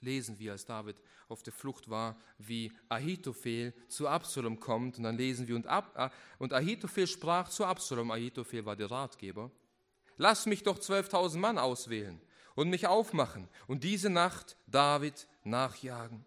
[0.00, 4.98] lesen wir, als David auf der Flucht war, wie Ahitophel zu Absalom kommt.
[4.98, 8.90] Und dann lesen wir, und, Ab, äh, und Ahitophel sprach zu Absalom, Ahitophel war der
[8.90, 9.50] Ratgeber,
[10.16, 12.20] lass mich doch 12.000 Mann auswählen
[12.54, 16.24] und mich aufmachen und diese Nacht David nachjagen.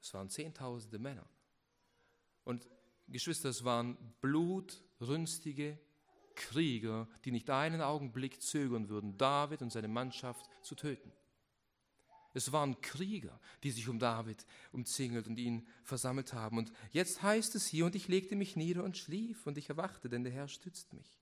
[0.00, 1.26] Es waren Zehntausende Männer.
[2.44, 2.66] Und
[3.08, 5.78] Geschwister, es waren blutrünstige
[6.38, 11.12] Krieger, die nicht einen Augenblick zögern würden, David und seine Mannschaft zu töten.
[12.32, 16.58] Es waren Krieger, die sich um David umzingelt und ihn versammelt haben.
[16.58, 20.08] Und jetzt heißt es hier, und ich legte mich nieder und schlief, und ich erwachte,
[20.08, 21.18] denn der Herr stützt mich.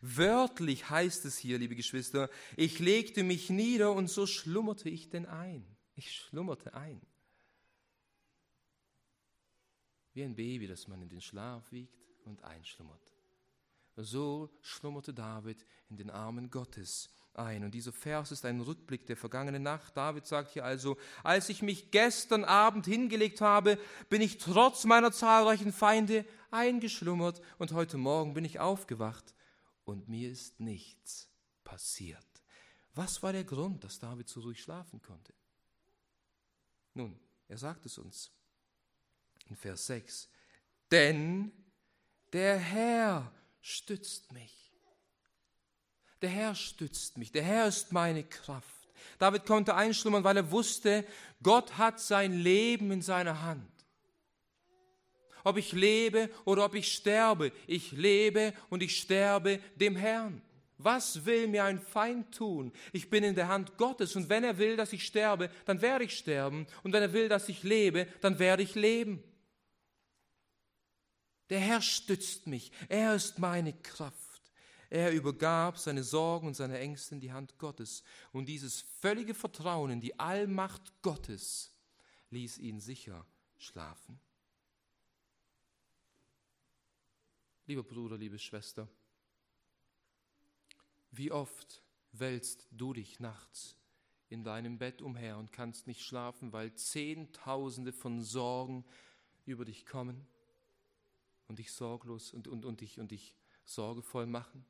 [0.00, 5.26] Wörtlich heißt es hier, liebe Geschwister, ich legte mich nieder und so schlummerte ich denn
[5.26, 5.64] ein.
[5.94, 7.00] Ich schlummerte ein.
[10.14, 13.15] Wie ein Baby, das man in den Schlaf wiegt und einschlummert.
[13.96, 17.64] So schlummerte David in den Armen Gottes ein.
[17.64, 19.96] Und dieser Vers ist ein Rückblick der vergangenen Nacht.
[19.96, 23.78] David sagt hier also, als ich mich gestern Abend hingelegt habe,
[24.08, 29.34] bin ich trotz meiner zahlreichen Feinde eingeschlummert und heute Morgen bin ich aufgewacht
[29.84, 31.28] und mir ist nichts
[31.64, 32.24] passiert.
[32.94, 35.34] Was war der Grund, dass David so ruhig schlafen konnte?
[36.94, 38.30] Nun, er sagt es uns
[39.48, 40.28] in Vers 6.
[40.90, 41.52] Denn
[42.32, 43.32] der Herr
[43.66, 44.72] stützt mich.
[46.22, 47.32] Der Herr stützt mich.
[47.32, 48.64] Der Herr ist meine Kraft.
[49.18, 51.04] David konnte einschlummern, weil er wusste,
[51.42, 53.68] Gott hat sein Leben in seiner Hand.
[55.42, 60.42] Ob ich lebe oder ob ich sterbe, ich lebe und ich sterbe dem Herrn.
[60.78, 62.72] Was will mir ein Feind tun?
[62.92, 66.04] Ich bin in der Hand Gottes und wenn er will, dass ich sterbe, dann werde
[66.04, 69.24] ich sterben und wenn er will, dass ich lebe, dann werde ich leben.
[71.50, 72.72] Der Herr stützt mich.
[72.88, 74.26] Er ist meine Kraft.
[74.90, 78.02] Er übergab seine Sorgen und seine Ängste in die Hand Gottes.
[78.32, 81.72] Und dieses völlige Vertrauen in die Allmacht Gottes
[82.30, 83.26] ließ ihn sicher
[83.58, 84.20] schlafen.
[87.66, 88.88] Lieber Bruder, liebe Schwester,
[91.10, 91.82] wie oft
[92.12, 93.76] wälzt du dich nachts
[94.28, 98.84] in deinem Bett umher und kannst nicht schlafen, weil Zehntausende von Sorgen
[99.46, 100.26] über dich kommen?
[101.48, 104.64] Und dich sorglos und, und, und, dich, und dich sorgevoll machen?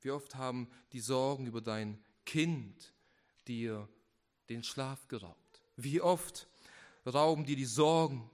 [0.00, 2.94] Wie oft haben die Sorgen über dein Kind
[3.48, 3.88] dir
[4.48, 5.62] den Schlaf geraubt?
[5.76, 6.48] Wie oft
[7.06, 8.30] rauben dir die Sorgen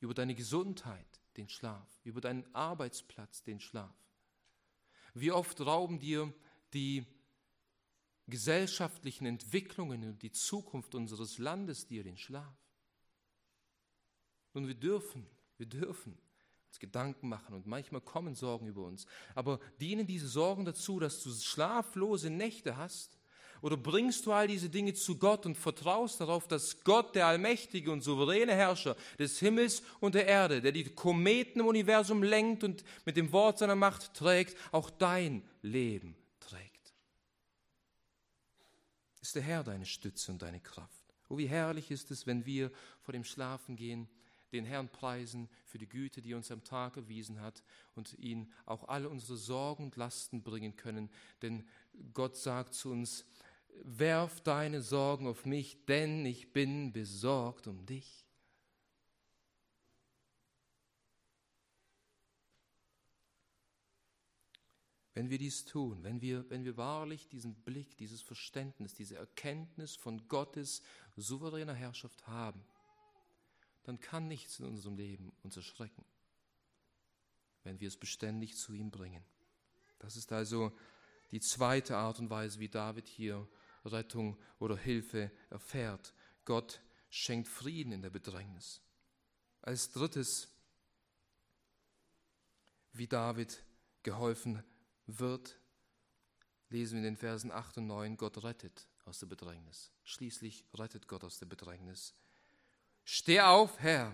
[0.00, 1.06] über deine Gesundheit
[1.36, 3.94] den Schlaf, über deinen Arbeitsplatz den Schlaf?
[5.14, 6.32] Wie oft rauben dir
[6.74, 7.06] die
[8.26, 12.56] gesellschaftlichen Entwicklungen und die Zukunft unseres Landes dir den Schlaf?
[14.52, 16.18] Und wir dürfen, wir dürfen
[16.76, 19.06] uns Gedanken machen und manchmal kommen Sorgen über uns.
[19.34, 23.18] Aber dienen diese Sorgen dazu, dass du schlaflose Nächte hast?
[23.62, 27.90] Oder bringst du all diese Dinge zu Gott und vertraust darauf, dass Gott, der allmächtige
[27.90, 32.84] und souveräne Herrscher des Himmels und der Erde, der die Kometen im Universum lenkt und
[33.06, 36.94] mit dem Wort seiner Macht trägt, auch dein Leben trägt?
[39.22, 40.92] Ist der Herr deine Stütze und deine Kraft?
[41.30, 44.06] Oh, wie herrlich ist es, wenn wir vor dem Schlafen gehen
[44.52, 47.62] den Herrn preisen für die Güte, die er uns am Tag erwiesen hat
[47.94, 51.10] und ihn auch alle unsere Sorgen und Lasten bringen können.
[51.42, 51.66] Denn
[52.12, 53.24] Gott sagt zu uns,
[53.82, 58.26] werf deine Sorgen auf mich, denn ich bin besorgt um dich.
[65.16, 69.96] Wenn wir dies tun, wenn wir, wenn wir wahrlich diesen Blick, dieses Verständnis, diese Erkenntnis
[69.96, 70.82] von Gottes
[71.16, 72.62] souveräner Herrschaft haben,
[73.86, 76.04] dann kann nichts in unserem Leben uns erschrecken,
[77.62, 79.24] wenn wir es beständig zu ihm bringen.
[80.00, 80.76] Das ist also
[81.30, 83.48] die zweite Art und Weise, wie David hier
[83.84, 86.14] Rettung oder Hilfe erfährt.
[86.44, 86.80] Gott
[87.10, 88.80] schenkt Frieden in der Bedrängnis.
[89.62, 90.48] Als drittes,
[92.92, 93.62] wie David
[94.02, 94.64] geholfen
[95.06, 95.60] wird,
[96.70, 99.92] lesen wir in den Versen 8 und 9, Gott rettet aus der Bedrängnis.
[100.02, 102.16] Schließlich rettet Gott aus der Bedrängnis.
[103.08, 104.12] Steh auf, Herr,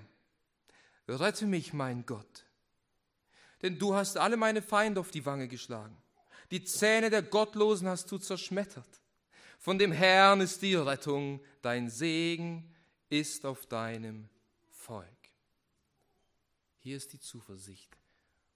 [1.09, 2.45] rette mich, mein Gott,
[3.63, 5.97] denn du hast alle meine Feinde auf die Wange geschlagen.
[6.51, 9.01] Die Zähne der Gottlosen hast du zerschmettert.
[9.59, 12.71] Von dem Herrn ist die Rettung, dein Segen
[13.09, 14.29] ist auf deinem
[14.69, 15.09] Volk.
[16.81, 17.97] Hier ist die Zuversicht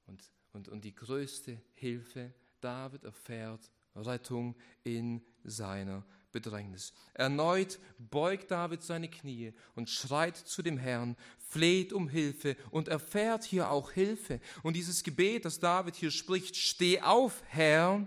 [0.06, 0.22] und,
[0.52, 2.34] und, und die größte Hilfe.
[2.60, 6.04] David erfährt Rettung in seiner
[6.36, 6.92] Bedrängnis.
[7.14, 11.16] Erneut beugt David seine Knie und schreit zu dem Herrn,
[11.48, 14.38] fleht um Hilfe und erfährt hier auch Hilfe.
[14.62, 18.06] Und dieses Gebet, das David hier spricht, steh auf, Herr,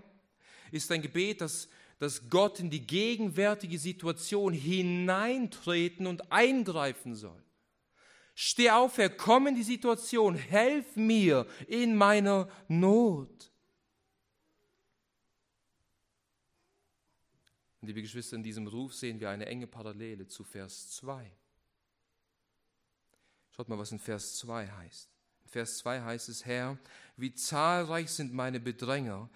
[0.70, 1.68] ist ein Gebet, das,
[1.98, 7.42] das Gott in die gegenwärtige Situation hineintreten und eingreifen soll.
[8.36, 13.49] Steh auf, Herr, komm in die Situation, helf mir in meiner Not.
[17.80, 21.30] Und liebe Geschwister, in diesem Ruf sehen wir eine enge Parallele zu Vers 2.
[23.56, 25.08] Schaut mal, was in Vers 2 heißt.
[25.44, 26.78] In Vers 2 heißt es, Herr,
[27.16, 29.30] wie zahlreich sind meine Bedränger,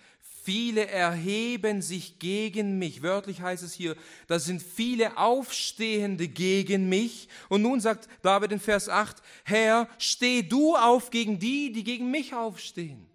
[0.44, 3.00] Viele erheben sich gegen mich.
[3.00, 7.30] Wörtlich heißt es hier, da sind viele Aufstehende gegen mich.
[7.48, 12.10] Und nun sagt David in Vers 8, Herr, steh du auf gegen die, die gegen
[12.10, 13.06] mich aufstehen.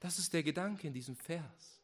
[0.00, 1.77] Das ist der Gedanke in diesem Vers.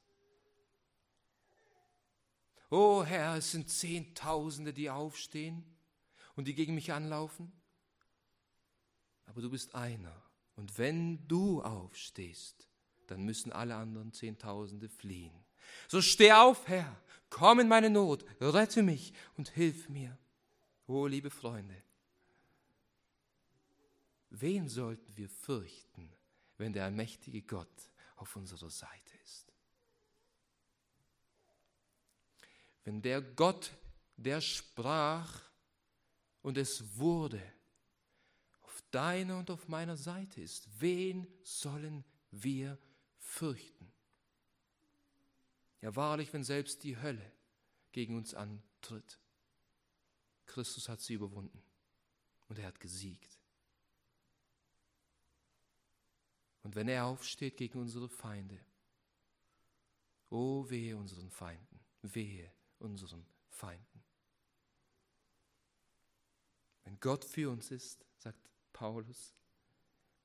[2.76, 5.64] Oh Herr, es sind Zehntausende, die aufstehen
[6.34, 7.52] und die gegen mich anlaufen.
[9.26, 10.20] Aber du bist einer
[10.56, 12.68] und wenn du aufstehst,
[13.06, 15.32] dann müssen alle anderen Zehntausende fliehen.
[15.86, 17.00] So steh auf, Herr,
[17.30, 20.18] komm in meine Not, rette mich und hilf mir.
[20.88, 21.80] Oh, liebe Freunde,
[24.30, 26.10] wen sollten wir fürchten,
[26.58, 29.54] wenn der allmächtige Gott auf unserer Seite ist?
[32.84, 33.72] Wenn der Gott,
[34.16, 35.40] der sprach
[36.42, 37.42] und es wurde,
[38.94, 42.78] deiner und auf meiner Seite ist, wen sollen wir
[43.18, 43.92] fürchten?
[45.80, 47.32] Ja wahrlich, wenn selbst die Hölle
[47.90, 49.18] gegen uns antritt.
[50.46, 51.60] Christus hat sie überwunden
[52.48, 53.38] und er hat gesiegt.
[56.62, 58.58] Und wenn er aufsteht gegen unsere Feinde,
[60.30, 62.50] oh wehe unseren Feinden, wehe
[62.84, 64.04] unseren Feinden.
[66.84, 68.38] Wenn Gott für uns ist, sagt
[68.72, 69.34] Paulus,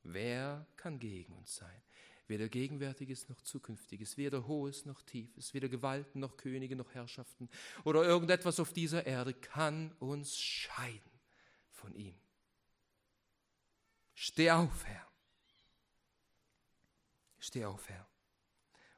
[0.03, 1.81] wer kann gegen uns sein?
[2.27, 7.49] Weder Gegenwärtiges noch Zukünftiges, weder Hohes noch Tiefes, weder Gewalten noch Könige noch Herrschaften
[7.85, 11.11] oder irgendetwas auf dieser Erde kann uns scheiden
[11.71, 12.19] von ihm.
[14.13, 15.07] Steh auf, Herr.
[17.39, 18.07] Steh auf, Herr.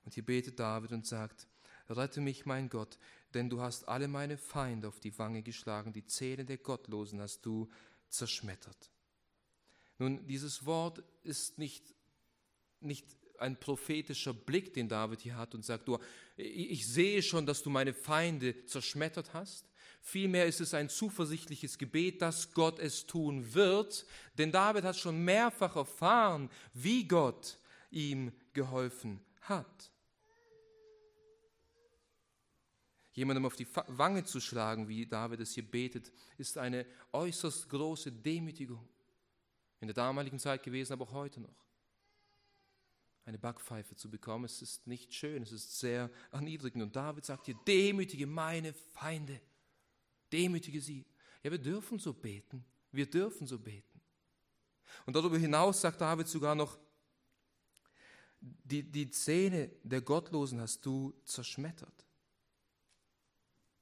[0.03, 1.47] Und hier betet David und sagt,
[1.89, 2.97] rette mich, mein Gott,
[3.33, 7.45] denn du hast alle meine Feinde auf die Wange geschlagen, die Zähne der Gottlosen hast
[7.45, 7.69] du
[8.09, 8.91] zerschmettert.
[9.97, 11.95] Nun, dieses Wort ist nicht,
[12.79, 13.05] nicht
[13.37, 15.97] ein prophetischer Blick, den David hier hat und sagt, du,
[16.37, 19.65] ich sehe schon, dass du meine Feinde zerschmettert hast.
[20.01, 24.05] Vielmehr ist es ein zuversichtliches Gebet, dass Gott es tun wird,
[24.37, 27.59] denn David hat schon mehrfach erfahren, wie Gott
[27.91, 29.90] ihm geholfen hat.
[33.13, 38.11] Jemandem auf die Wange zu schlagen, wie David es hier betet, ist eine äußerst große
[38.11, 38.87] Demütigung
[39.81, 41.65] in der damaligen Zeit gewesen, aber auch heute noch.
[43.25, 46.83] Eine Backpfeife zu bekommen, es ist nicht schön, es ist sehr erniedrigend.
[46.83, 49.41] Und David sagt hier, demütige meine Feinde,
[50.31, 51.05] demütige sie.
[51.43, 54.01] Ja, wir dürfen so beten, wir dürfen so beten.
[55.05, 56.77] Und darüber hinaus sagt David sogar noch,
[58.39, 62.05] die, die Zähne der Gottlosen hast du zerschmettert.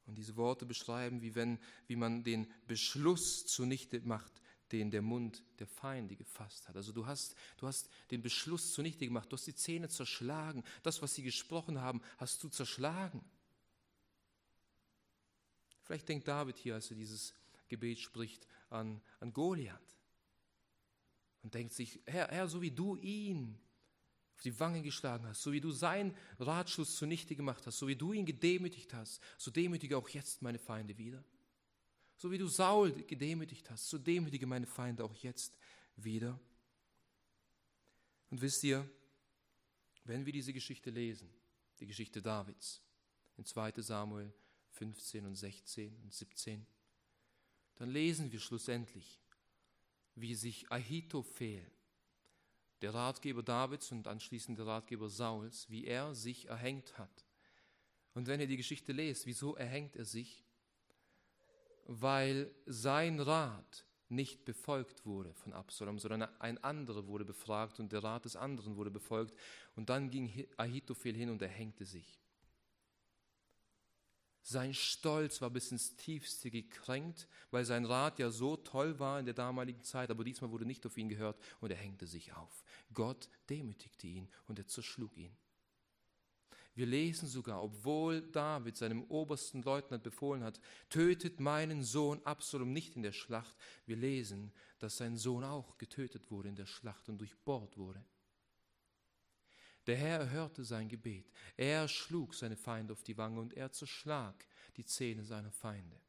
[0.09, 4.41] Und diese Worte beschreiben, wie, wenn, wie man den Beschluss zunichte macht,
[4.71, 6.75] den der Mund der Feinde gefasst hat.
[6.75, 11.03] Also du hast, du hast den Beschluss zunichte gemacht, du hast die Zähne zerschlagen, das,
[11.03, 13.23] was sie gesprochen haben, hast du zerschlagen.
[15.83, 17.35] Vielleicht denkt David hier, als er dieses
[17.67, 19.79] Gebet spricht, an, an Goliath
[21.43, 23.59] und denkt sich, Herr, Herr, so wie du ihn
[24.39, 27.95] auf die Wange geschlagen hast, so wie du seinen Ratschluss zunichte gemacht hast, so wie
[27.97, 31.21] du ihn gedemütigt hast, so demütige auch jetzt meine Feinde wieder.
[32.15, 35.57] So wie du Saul gedemütigt hast, so demütige meine Feinde auch jetzt
[35.97, 36.39] wieder.
[38.29, 38.89] Und wisst ihr,
[40.05, 41.29] wenn wir diese Geschichte lesen,
[41.81, 42.81] die Geschichte Davids,
[43.35, 44.33] in 2 Samuel
[44.69, 46.65] 15 und 16 und 17,
[47.75, 49.19] dann lesen wir schlussendlich,
[50.15, 51.69] wie sich Ahitophel,
[52.81, 57.25] der Ratgeber Davids und anschließend der Ratgeber Sauls, wie er sich erhängt hat
[58.13, 60.43] Und wenn ihr die Geschichte lest, wieso erhängt er sich?
[61.85, 68.03] Weil sein Rat nicht befolgt wurde von Absalom, sondern ein anderer wurde befragt und der
[68.03, 69.37] Rat des anderen wurde befolgt.
[69.75, 72.19] Und dann ging Ahitophel hin und erhängte sich.
[74.51, 79.25] Sein Stolz war bis ins Tiefste gekränkt, weil sein Rat ja so toll war in
[79.25, 82.63] der damaligen Zeit, aber diesmal wurde nicht auf ihn gehört und er hängte sich auf.
[82.91, 85.37] Gott demütigte ihn und er zerschlug ihn.
[86.73, 92.95] Wir lesen sogar, obwohl David seinem obersten Leutnant befohlen hat, tötet meinen Sohn Absalom nicht
[92.95, 93.53] in der Schlacht.
[93.85, 98.03] Wir lesen, dass sein Sohn auch getötet wurde in der Schlacht und durchbohrt wurde.
[99.89, 101.31] Der Herr erhörte sein Gebet.
[101.57, 104.45] Er schlug seine Feinde auf die Wange und er zerschlag
[104.77, 105.99] die Zähne seiner Feinde.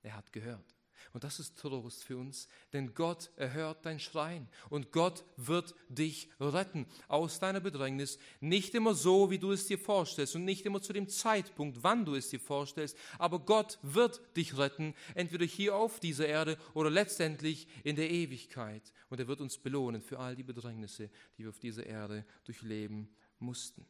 [0.00, 0.76] Er hat gehört.
[1.12, 6.28] Und das ist Trost für uns, denn Gott erhört dein Schreien und Gott wird dich
[6.38, 8.18] retten aus deiner Bedrängnis.
[8.40, 12.04] Nicht immer so, wie du es dir vorstellst und nicht immer zu dem Zeitpunkt, wann
[12.04, 16.90] du es dir vorstellst, aber Gott wird dich retten, entweder hier auf dieser Erde oder
[16.90, 18.92] letztendlich in der Ewigkeit.
[19.08, 23.08] Und er wird uns belohnen für all die Bedrängnisse, die wir auf dieser Erde durchleben
[23.38, 23.86] mussten.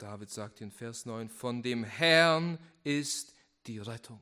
[0.00, 3.34] David sagt in Vers 9, von dem Herrn ist
[3.66, 4.18] die Rettung.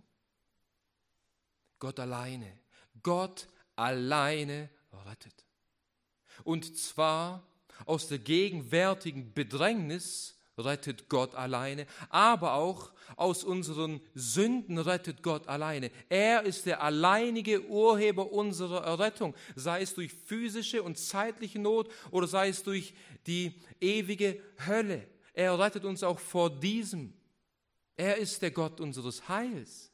[1.79, 2.59] Gott alleine,
[3.03, 4.69] Gott alleine
[5.07, 5.47] rettet.
[6.43, 7.47] Und zwar
[7.87, 15.93] aus der gegenwärtigen Bedrängnis rettet Gott alleine, aber auch aus unseren Sünden rettet Gott alleine.
[16.09, 22.27] Er ist der alleinige Urheber unserer Errettung, sei es durch physische und zeitliche Not oder
[22.27, 22.95] sei es durch
[23.29, 25.07] die ewige Hölle.
[25.39, 27.15] Er rettet uns auch vor diesem.
[27.95, 29.93] Er ist der Gott unseres Heils.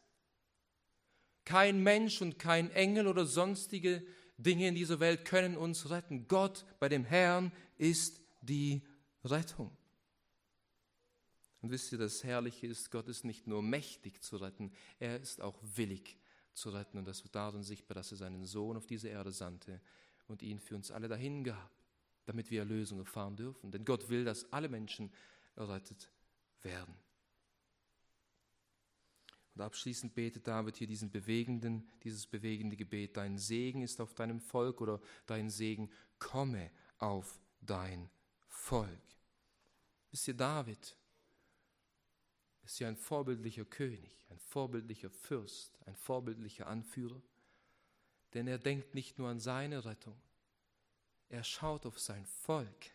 [1.45, 4.03] Kein Mensch und kein Engel oder sonstige
[4.39, 6.29] Dinge in dieser Welt können uns retten.
[6.29, 8.87] Gott bei dem Herrn ist die
[9.23, 9.71] Rettung.
[11.61, 15.43] Und wisst ihr, das Herrliche ist, Gott ist nicht nur mächtig zu retten, er ist
[15.43, 16.17] auch willig
[16.55, 16.97] zu retten.
[16.97, 19.83] Und das wird darin sichtbar, dass er seinen Sohn auf diese Erde sandte
[20.27, 21.71] und ihn für uns alle dahin gab,
[22.25, 23.71] damit wir Erlösung erfahren dürfen.
[23.71, 25.13] Denn Gott will, dass alle Menschen
[25.57, 26.11] errettet
[26.63, 26.95] werden.
[29.55, 34.41] Und abschließend betet David hier diesen bewegenden, dieses bewegende Gebet, dein Segen ist auf deinem
[34.41, 38.11] Volk oder dein Segen komme auf dein
[38.49, 38.89] Volk.
[40.11, 40.97] Wisst ihr, David
[42.65, 47.23] ist ja ein vorbildlicher König, ein vorbildlicher Fürst, ein vorbildlicher Anführer,
[48.33, 50.21] denn er denkt nicht nur an seine Rettung,
[51.29, 52.93] er schaut auf sein Volk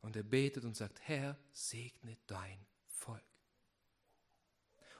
[0.00, 3.22] und er betet und sagt, Herr, segne dein Volk.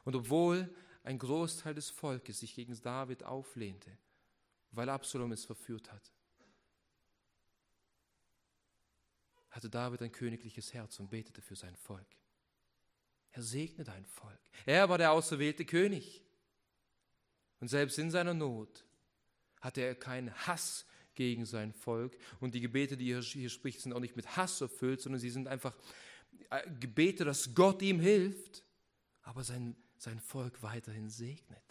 [0.05, 3.97] Und obwohl ein Großteil des Volkes sich gegen David auflehnte,
[4.73, 6.13] weil Absalom es verführt hat,
[9.51, 12.07] hatte David ein königliches Herz und betete für sein Volk.
[13.33, 14.41] Er segne dein Volk.
[14.67, 16.23] Er war der auserwählte König.
[17.61, 18.85] Und selbst in seiner Not
[19.61, 22.17] hatte er keinen Hass gegen sein Volk.
[22.41, 25.31] Und die Gebete, die er hier spricht, sind auch nicht mit Hass erfüllt, sondern sie
[25.31, 25.77] sind einfach
[26.51, 28.65] äh, Gebete, dass Gott ihm hilft,
[29.23, 31.63] aber sein, sein Volk weiterhin segnet.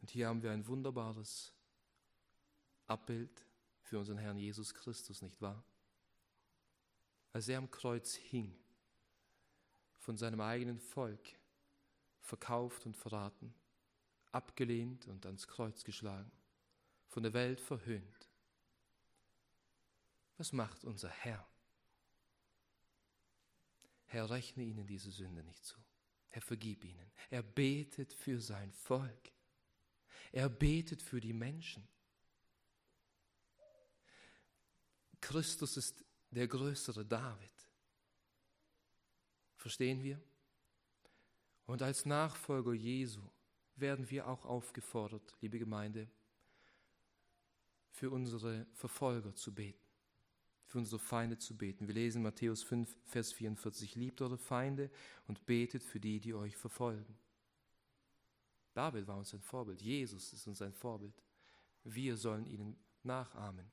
[0.00, 1.52] Und hier haben wir ein wunderbares
[2.86, 3.44] Abbild
[3.82, 5.64] für unseren Herrn Jesus Christus, nicht wahr?
[7.32, 8.56] Als er am Kreuz hing,
[10.00, 11.39] von seinem eigenen Volk,
[12.30, 13.52] verkauft und verraten,
[14.30, 16.30] abgelehnt und ans Kreuz geschlagen,
[17.08, 18.30] von der Welt verhöhnt.
[20.36, 21.44] Was macht unser Herr?
[24.06, 25.76] Herr, rechne ihnen diese Sünde nicht zu.
[26.28, 27.10] Herr, vergib ihnen.
[27.30, 29.32] Er betet für sein Volk.
[30.30, 31.86] Er betet für die Menschen.
[35.20, 37.50] Christus ist der größere David.
[39.56, 40.22] Verstehen wir?
[41.70, 43.20] Und als Nachfolger Jesu
[43.76, 46.10] werden wir auch aufgefordert, liebe Gemeinde,
[47.92, 49.78] für unsere Verfolger zu beten,
[50.66, 51.86] für unsere Feinde zu beten.
[51.86, 54.90] Wir lesen Matthäus 5, Vers 44, liebt eure Feinde
[55.28, 57.16] und betet für die, die euch verfolgen.
[58.74, 61.22] David war uns ein Vorbild, Jesus ist uns ein Vorbild.
[61.84, 63.70] Wir sollen ihnen nachahmen.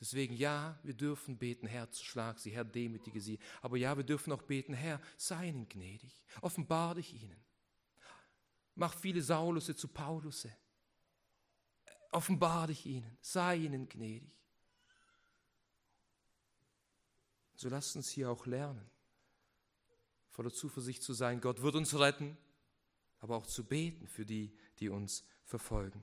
[0.00, 3.38] Deswegen, ja, wir dürfen beten, Herr, schlag sie, Herr, demütige sie.
[3.60, 7.44] Aber ja, wir dürfen auch beten, Herr, sei ihnen gnädig, offenbar dich ihnen.
[8.74, 10.56] Mach viele Saulusse zu Paulusse.
[12.12, 14.32] Offenbar dich ihnen, sei ihnen gnädig.
[17.54, 18.90] So lasst uns hier auch lernen,
[20.30, 22.38] voller Zuversicht zu sein, Gott wird uns retten,
[23.18, 26.02] aber auch zu beten für die, die uns verfolgen.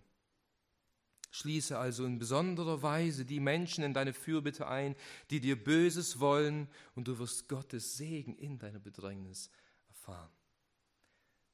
[1.38, 4.96] Schließe also in besonderer Weise die Menschen in deine Fürbitte ein,
[5.30, 9.50] die dir Böses wollen, und du wirst Gottes Segen in deiner Bedrängnis
[9.88, 10.32] erfahren.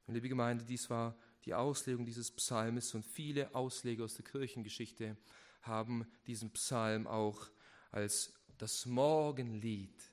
[0.07, 1.15] Und liebe Gemeinde, dies war
[1.45, 5.17] die Auslegung dieses Psalmes und viele Ausleger aus der Kirchengeschichte
[5.61, 7.49] haben diesen Psalm auch
[7.91, 10.11] als das Morgenlied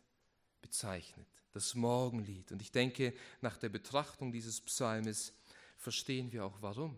[0.61, 1.27] bezeichnet.
[1.53, 2.53] Das Morgenlied.
[2.53, 5.33] Und ich denke, nach der Betrachtung dieses Psalmes
[5.77, 6.97] verstehen wir auch warum.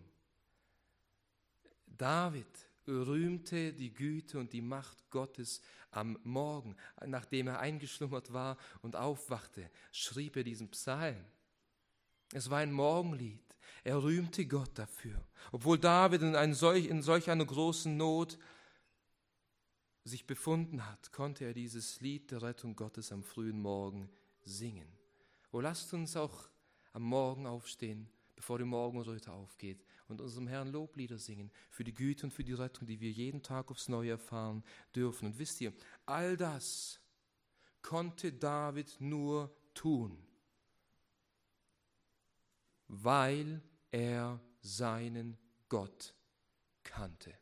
[1.98, 2.46] David
[2.86, 6.76] rühmte die Güte und die Macht Gottes am Morgen.
[7.04, 11.24] Nachdem er eingeschlummert war und aufwachte, schrieb er diesen Psalm.
[12.32, 13.40] Es war ein Morgenlied.
[13.84, 15.20] Er rühmte Gott dafür.
[15.50, 18.38] Obwohl David in, solch, in solch einer großen Not
[20.04, 24.08] sich befunden hat, konnte er dieses Lied der Rettung Gottes am frühen Morgen
[24.42, 24.88] singen.
[25.52, 26.48] O lasst uns auch
[26.92, 32.26] am Morgen aufstehen, bevor die Morgenröte aufgeht und unserem Herrn Loblieder singen für die Güte
[32.26, 34.62] und für die Rettung, die wir jeden Tag aufs Neue erfahren
[34.94, 35.26] dürfen.
[35.26, 35.72] Und wisst ihr,
[36.06, 37.00] all das
[37.82, 40.16] konnte David nur tun,
[42.88, 43.60] weil
[43.90, 45.36] er seinen
[45.68, 46.14] Gott
[46.84, 47.34] kannte.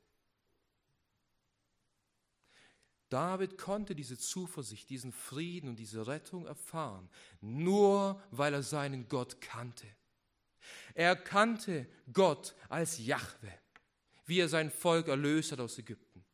[3.10, 7.10] David konnte diese Zuversicht, diesen Frieden und diese Rettung erfahren,
[7.40, 9.86] nur weil er seinen Gott kannte.
[10.94, 13.52] Er kannte Gott als Jahwe,
[14.26, 16.24] wie er sein Volk erlöst hat aus Ägypten.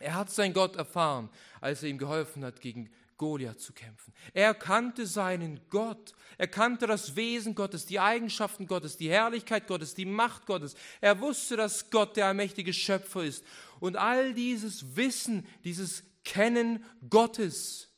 [0.00, 4.12] Er hat sein Gott erfahren, als er ihm geholfen hat, gegen Goliath zu kämpfen.
[4.34, 6.12] Er kannte seinen Gott.
[6.38, 10.74] Er kannte das Wesen Gottes, die Eigenschaften Gottes, die Herrlichkeit Gottes, die Macht Gottes.
[11.00, 13.44] Er wusste, dass Gott der allmächtige Schöpfer ist.
[13.78, 17.88] Und all dieses Wissen, dieses Kennen Gottes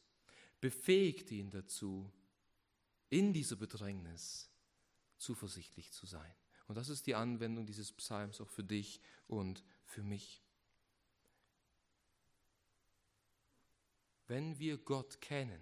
[0.61, 2.13] befähigte ihn dazu,
[3.09, 4.51] in dieser Bedrängnis
[5.25, 6.35] zuversichtlich zu sein.
[6.67, 10.43] Und das ist die Anwendung dieses Psalms auch für dich und für mich.
[14.27, 15.61] Wenn wir Gott kennen,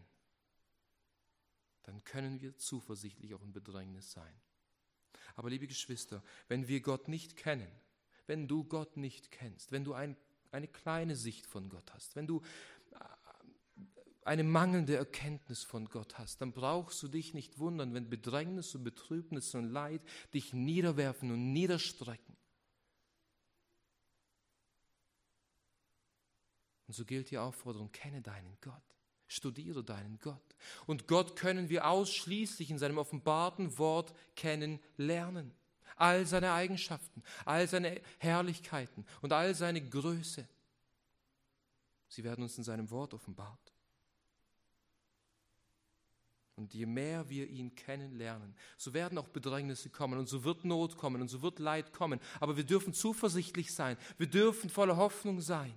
[1.82, 4.34] dann können wir zuversichtlich auch in Bedrängnis sein.
[5.34, 7.70] Aber liebe Geschwister, wenn wir Gott nicht kennen,
[8.26, 10.16] wenn du Gott nicht kennst, wenn du ein,
[10.52, 12.42] eine kleine Sicht von Gott hast, wenn du
[14.24, 18.84] eine mangelnde Erkenntnis von Gott hast, dann brauchst du dich nicht wundern, wenn Bedrängnis und
[18.84, 20.02] Betrübnis und Leid
[20.32, 22.36] dich niederwerfen und niederstrecken.
[26.86, 28.82] Und so gilt die Aufforderung, kenne deinen Gott,
[29.26, 30.54] studiere deinen Gott.
[30.86, 35.54] Und Gott können wir ausschließlich in seinem offenbarten Wort kennenlernen.
[35.96, 40.46] All seine Eigenschaften, all seine Herrlichkeiten und all seine Größe.
[42.08, 43.61] Sie werden uns in seinem Wort offenbart.
[46.62, 50.96] Und je mehr wir ihn kennenlernen, so werden auch Bedrängnisse kommen und so wird Not
[50.96, 52.20] kommen und so wird Leid kommen.
[52.38, 55.74] Aber wir dürfen zuversichtlich sein, wir dürfen voller Hoffnung sein.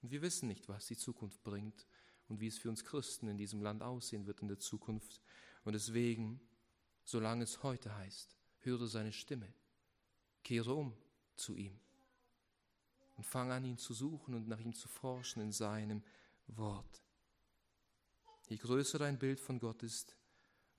[0.00, 1.86] Und wir wissen nicht, was die Zukunft bringt
[2.28, 5.20] und wie es für uns Christen in diesem Land aussehen wird in der Zukunft.
[5.64, 6.40] Und deswegen,
[7.04, 9.52] solange es heute heißt, höre seine Stimme,
[10.42, 10.94] kehre um
[11.36, 11.78] zu ihm
[13.16, 16.02] und fange an, ihn zu suchen und nach ihm zu forschen in seinem
[16.46, 17.02] Wort.
[18.48, 20.16] Je größer dein Bild von Gott ist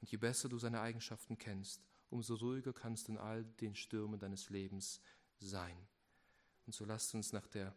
[0.02, 4.20] und je besser du seine Eigenschaften kennst, umso ruhiger kannst du in all den Stürmen
[4.20, 5.02] deines Lebens
[5.40, 5.78] sein.
[6.66, 7.76] Und so lasst uns nach der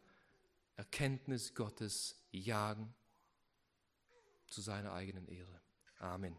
[0.76, 2.94] Erkenntnis Gottes jagen
[4.46, 5.60] zu seiner eigenen Ehre.
[5.98, 6.36] Amen.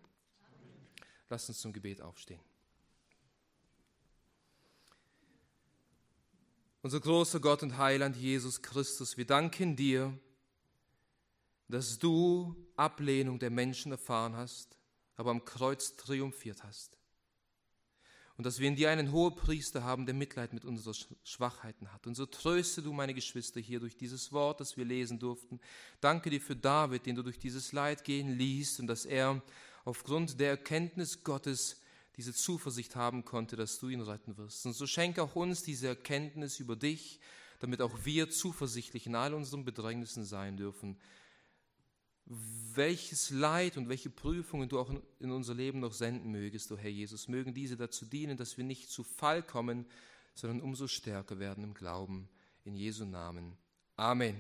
[1.29, 2.41] Lasst uns zum Gebet aufstehen.
[6.81, 10.17] Unser großer Gott und Heiland Jesus Christus, wir danken dir,
[11.69, 14.77] dass du Ablehnung der Menschen erfahren hast,
[15.15, 16.99] aber am Kreuz triumphiert hast
[18.39, 20.95] und dass wir in dir einen hohen Priester haben, der Mitleid mit unseren
[21.25, 22.07] Schwachheiten hat.
[22.07, 25.59] Und so tröste du meine Geschwister hier durch dieses Wort, das wir lesen durften.
[25.99, 29.41] Danke dir für David, den du durch dieses Leid gehen liest und dass er
[29.83, 31.81] aufgrund der Erkenntnis Gottes
[32.15, 34.65] diese Zuversicht haben konnte, dass du ihn retten wirst.
[34.65, 37.19] Und so schenke auch uns diese Erkenntnis über dich,
[37.59, 40.97] damit auch wir zuversichtlich in all unseren Bedrängnissen sein dürfen
[42.29, 46.77] welches Leid und welche Prüfungen du auch in unser Leben noch senden mögest, o oh
[46.77, 47.27] Herr Jesus.
[47.27, 49.85] Mögen diese dazu dienen, dass wir nicht zu Fall kommen,
[50.35, 52.29] sondern umso stärker werden im Glauben.
[52.65, 53.57] In Jesu Namen.
[53.95, 54.35] Amen.